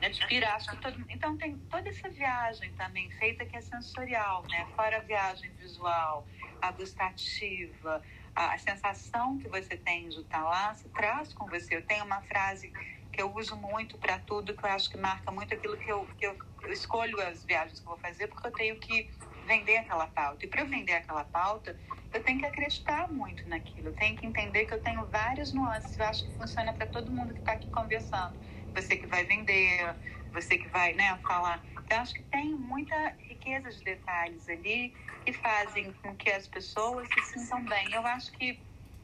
[0.00, 0.58] Né, inspirar.
[0.80, 1.04] Todo...
[1.08, 4.66] Então tem toda essa viagem também feita que é sensorial, né?
[4.74, 6.26] Fora a viagem visual,
[6.60, 8.02] a gustativa,
[8.34, 11.76] a, a sensação que você tem de estar lá, se traz com você.
[11.76, 12.72] Eu tenho uma frase
[13.12, 16.06] que eu uso muito para tudo, que eu acho que marca muito aquilo que eu,
[16.18, 19.10] que eu, eu escolho as viagens que eu vou fazer, porque eu tenho que
[19.46, 20.44] vender aquela pauta.
[20.44, 21.78] E para eu vender aquela pauta,
[22.12, 23.88] eu tenho que acreditar muito naquilo.
[23.88, 25.98] Eu tenho que entender que eu tenho várias nuances.
[25.98, 28.34] Eu acho que funciona para todo mundo que está aqui conversando.
[28.74, 29.94] Você que vai vender,
[30.32, 31.62] você que vai né, falar.
[31.84, 37.08] Então, acho que tem muita riqueza de detalhes ali que fazem com que as pessoas
[37.08, 37.92] se sintam bem.
[37.92, 38.58] Eu acho que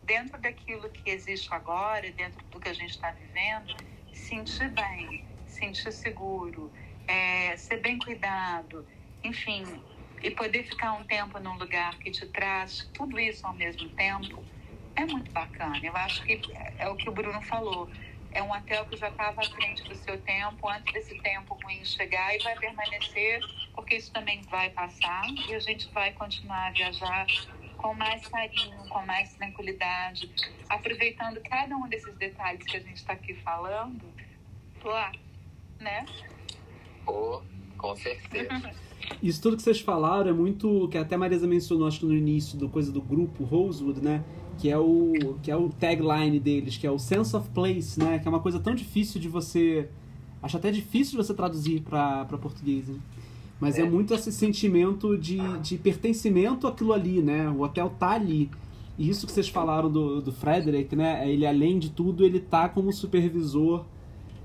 [0.04, 3.76] dentro daquilo que existe agora, dentro do que a gente está vivendo,
[4.12, 6.72] sentir bem, sentir seguro,
[7.06, 8.86] é, ser bem cuidado,
[9.22, 9.64] enfim,
[10.22, 14.44] e poder ficar um tempo num lugar que te traz tudo isso ao mesmo tempo
[14.96, 15.78] é muito bacana.
[15.82, 16.40] Eu acho que
[16.78, 17.88] é o que o Bruno falou.
[18.32, 21.84] É um hotel que já estava à frente do seu tempo, antes desse tempo ruim
[21.84, 23.40] chegar e vai permanecer,
[23.74, 27.26] porque isso também vai passar e a gente vai continuar a viajar
[27.78, 30.30] com mais carinho, com mais tranquilidade,
[30.68, 34.04] aproveitando cada um desses detalhes que a gente está aqui falando
[34.84, 35.12] lá,
[35.78, 36.04] né?
[37.06, 37.40] Oh,
[37.78, 38.74] com certeza.
[39.22, 40.88] Isso tudo que vocês falaram é muito.
[40.90, 44.24] que até a Marisa mencionou, acho que no início, do coisa do grupo Rosewood, né?
[44.58, 48.18] Que é, o, que é o tagline deles, que é o sense of place, né?
[48.18, 49.88] Que é uma coisa tão difícil de você.
[50.42, 52.96] Acho até difícil de você traduzir para português, né?
[53.60, 53.82] Mas é.
[53.82, 53.90] é.
[53.90, 57.48] muito esse sentimento de, de pertencimento àquilo ali, né?
[57.48, 58.50] O hotel tá ali.
[58.96, 61.28] E isso que vocês falaram do, do Frederick, né?
[61.30, 63.84] Ele, além de tudo, ele tá como supervisor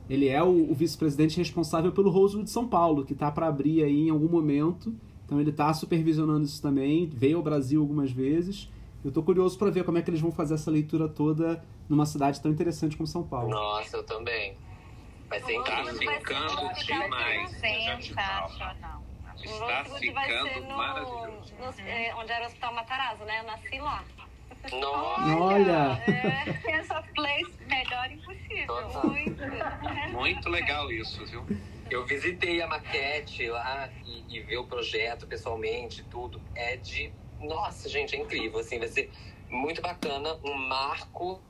[0.09, 4.07] ele é o, o vice-presidente responsável pelo Rosewood São Paulo, que está para abrir aí
[4.07, 4.93] em algum momento.
[5.25, 7.09] Então ele está supervisionando isso também.
[7.09, 8.69] Veio ao Brasil algumas vezes.
[9.03, 12.05] Eu estou curioso para ver como é que eles vão fazer essa leitura toda numa
[12.05, 13.49] cidade tão interessante como São Paulo.
[13.49, 14.57] Nossa, eu também.
[15.29, 17.51] Vai ser Está ficando demais.
[17.51, 18.51] Sensacional.
[19.41, 21.53] Está ficando maravilhoso.
[21.59, 23.39] No, é, onde era o Hospital Matarazzo, né?
[23.39, 24.03] Eu nasci lá.
[24.71, 25.35] Nossa.
[25.35, 26.03] Olha!
[26.07, 29.09] É, sense of place, melhor impossível.
[29.09, 29.43] Muito.
[30.11, 31.45] Muito legal isso, viu?
[31.89, 36.41] Eu visitei a maquete lá e, e ver o projeto pessoalmente, tudo.
[36.55, 37.13] É de.
[37.39, 38.59] Nossa, gente, é incrível.
[38.59, 39.11] Assim, vai ser
[39.49, 41.43] muito bacana, um marco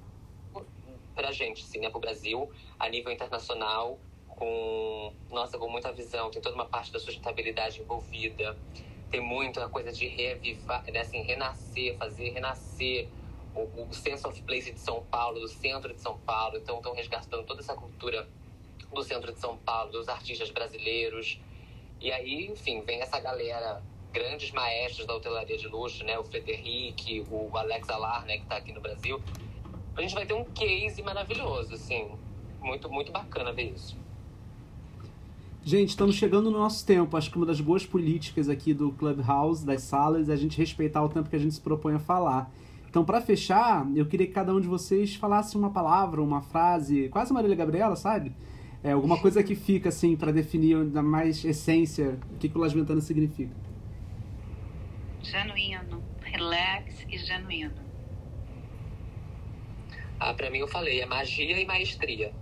[1.13, 6.41] pra gente, assim, né, pro Brasil, a nível internacional, com, nossa, com muita visão, tem
[6.41, 8.57] toda uma parte da sustentabilidade envolvida
[9.13, 13.07] tem muito a coisa de reavivar, né, assim, renascer, fazer renascer
[13.53, 16.57] o, o sense of place de São Paulo, do centro de São Paulo.
[16.57, 18.27] Então, estão resgatando toda essa cultura
[18.91, 21.39] do centro de São Paulo, dos artistas brasileiros.
[22.01, 26.17] E aí, enfim, vem essa galera grandes maestros da hotelaria de luxo, né?
[26.17, 28.37] O Frederic, o Alex Alar, né?
[28.37, 29.21] Que está aqui no Brasil.
[29.95, 32.17] A gente vai ter um case maravilhoso, assim.
[32.59, 34.02] Muito, muito bacana ver isso.
[35.65, 37.15] Gente, estamos chegando no nosso tempo.
[37.15, 41.01] Acho que uma das boas políticas aqui do Clubhouse, das salas, é a gente respeitar
[41.01, 42.51] o tempo que a gente se propõe a falar.
[42.89, 47.07] Então, para fechar, eu queria que cada um de vocês falasse uma palavra, uma frase,
[47.07, 48.33] quase Marília Gabriela, sabe?
[48.83, 52.59] É, alguma coisa que fica, assim, para definir da mais essência o que, que o
[52.59, 53.55] Las Ventanas significa.
[55.21, 56.03] Genuíno.
[56.23, 57.71] Relax e genuíno.
[60.19, 62.33] Ah, pra mim eu falei, é magia e maestria.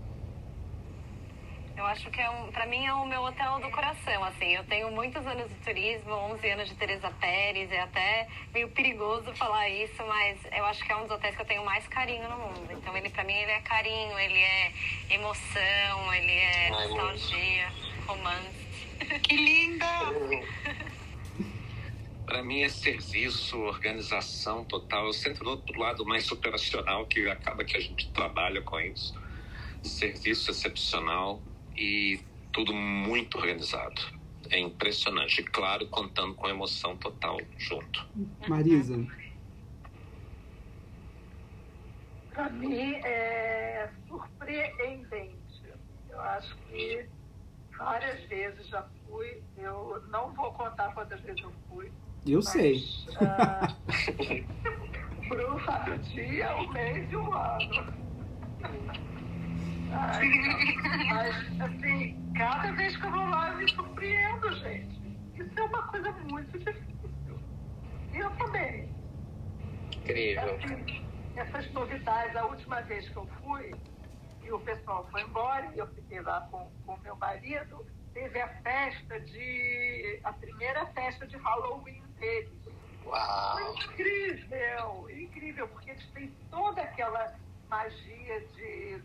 [1.81, 4.55] Eu acho que é um, para mim é o meu hotel do coração, assim.
[4.55, 9.33] Eu tenho muitos anos de turismo, 11 anos de Teresa Pérez, é até meio perigoso
[9.33, 12.29] falar isso, mas eu acho que é um dos hotéis que eu tenho mais carinho
[12.29, 12.67] no mundo.
[12.69, 14.71] Então ele para mim ele é carinho, ele é
[15.09, 17.71] emoção, ele é Ai, nostalgia,
[18.05, 18.61] romance.
[19.23, 19.87] Que linda!
[22.27, 25.07] Para mim é serviço, organização total.
[25.07, 29.19] Eu sempre do outro lado mais operacional, que acaba que a gente trabalha com isso.
[29.81, 31.41] Serviço excepcional
[31.75, 32.19] e
[32.51, 34.01] tudo muito organizado.
[34.49, 35.41] É impressionante.
[35.41, 38.05] E claro, contando com emoção total junto.
[38.47, 39.05] Marisa.
[42.33, 45.37] Para mim é surpreendente.
[46.09, 47.05] Eu acho que
[47.77, 49.41] várias vezes já fui.
[49.57, 51.91] Eu não vou contar quantas vezes eu fui.
[52.25, 52.83] Eu mas, sei.
[53.21, 53.75] ah,
[55.27, 57.93] Pro Fábio dia, um mês e um ano.
[59.91, 65.01] Mas, assim, cada vez que eu vou lá, eu me surpreendo, gente.
[65.35, 67.39] Isso é uma coisa muito difícil.
[68.13, 68.89] E eu também.
[69.97, 70.55] Incrível.
[70.55, 73.73] Assim, essas novidades, a última vez que eu fui,
[74.43, 78.47] e o pessoal foi embora, e eu fiquei lá com o meu marido, teve a
[78.61, 80.19] festa de.
[80.23, 82.51] a primeira festa de Halloween deles.
[83.05, 83.53] Uau.
[83.53, 87.35] Foi incrível, incrível, porque eles têm toda aquela
[87.69, 89.01] magia de,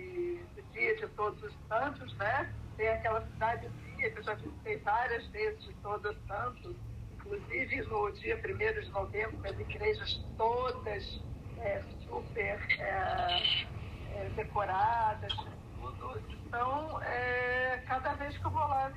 [0.00, 2.52] de, dia de todos os santos, né?
[2.76, 6.76] Tem aquela cidadezinha que eu já visitei várias vezes de todos os santos,
[7.14, 11.22] inclusive no dia 1 de novembro, com as igrejas todas
[11.58, 13.66] é, super é,
[14.14, 15.32] é, decoradas,
[15.80, 16.20] tudo.
[16.46, 18.92] Então, é, cada vez que eu vou lá,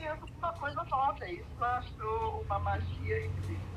[0.00, 1.28] eu com uma coisa nova.
[1.28, 3.71] Isso eu acho uma magia incrível.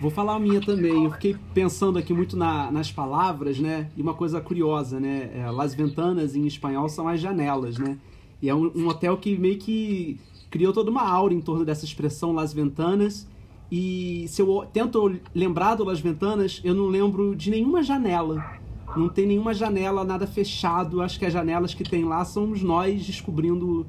[0.00, 1.04] Vou falar a minha também.
[1.04, 3.90] Eu fiquei pensando aqui muito na- nas palavras, né?
[3.96, 5.30] E uma coisa curiosa, né?
[5.34, 7.98] É, Las Ventanas em espanhol são as janelas, né?
[8.40, 10.20] E é um, um hotel que meio que
[10.50, 13.26] criou toda uma aura em torno dessa expressão Las Ventanas.
[13.70, 18.58] E se eu tento lembrar do Las Ventanas, eu não lembro de nenhuma janela.
[18.96, 21.02] Não tem nenhuma janela, nada fechado.
[21.02, 23.84] Acho que as janelas que tem lá somos nós descobrindo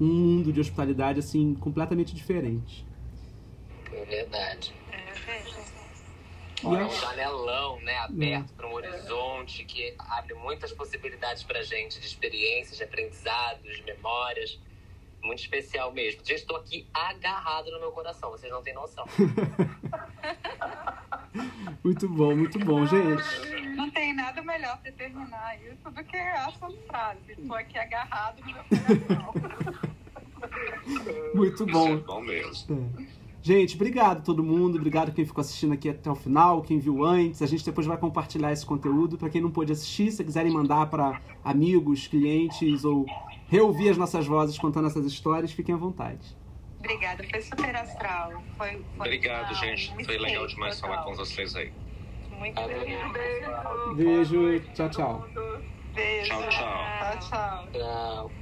[0.00, 2.84] um mundo de hospitalidade assim completamente diferente.
[3.92, 4.72] É verdade.
[6.62, 11.98] E É um janelão, né, aberto para um horizonte que abre muitas possibilidades para gente
[12.00, 14.58] de experiências, de aprendizados, de memórias.
[15.22, 16.20] Muito especial mesmo.
[16.24, 19.04] Já estou aqui agarrado no meu coração, vocês não têm noção.
[21.82, 23.66] Muito bom, muito bom, gente.
[23.74, 27.32] Não tem nada melhor para terminar isso do que essa frase.
[27.32, 29.34] Estou aqui agarrado no meu coração.
[31.34, 31.96] Muito Isso é bom.
[31.98, 32.94] bom mesmo.
[32.98, 33.21] É.
[33.42, 37.04] Gente, obrigado a todo mundo, obrigado quem ficou assistindo aqui até o final, quem viu
[37.04, 37.42] antes.
[37.42, 40.86] A gente depois vai compartilhar esse conteúdo para quem não pôde assistir, se quiserem mandar
[40.88, 43.04] para amigos, clientes ou
[43.48, 46.36] reouvir as nossas vozes contando essas histórias, fiquem à vontade.
[46.78, 48.42] Obrigada, foi super astral.
[48.56, 49.92] Foi, foi Obrigado, gente.
[50.04, 51.10] Foi legal demais falar total.
[51.10, 51.72] com vocês aí.
[52.38, 52.76] Muito Amém.
[52.76, 53.12] obrigada.
[53.12, 55.26] Beijo, Beijo, noite, tchau, todo tchau.
[55.26, 55.64] mundo.
[55.94, 56.30] Beijo.
[56.30, 57.18] Tchau,
[57.70, 58.41] tchau.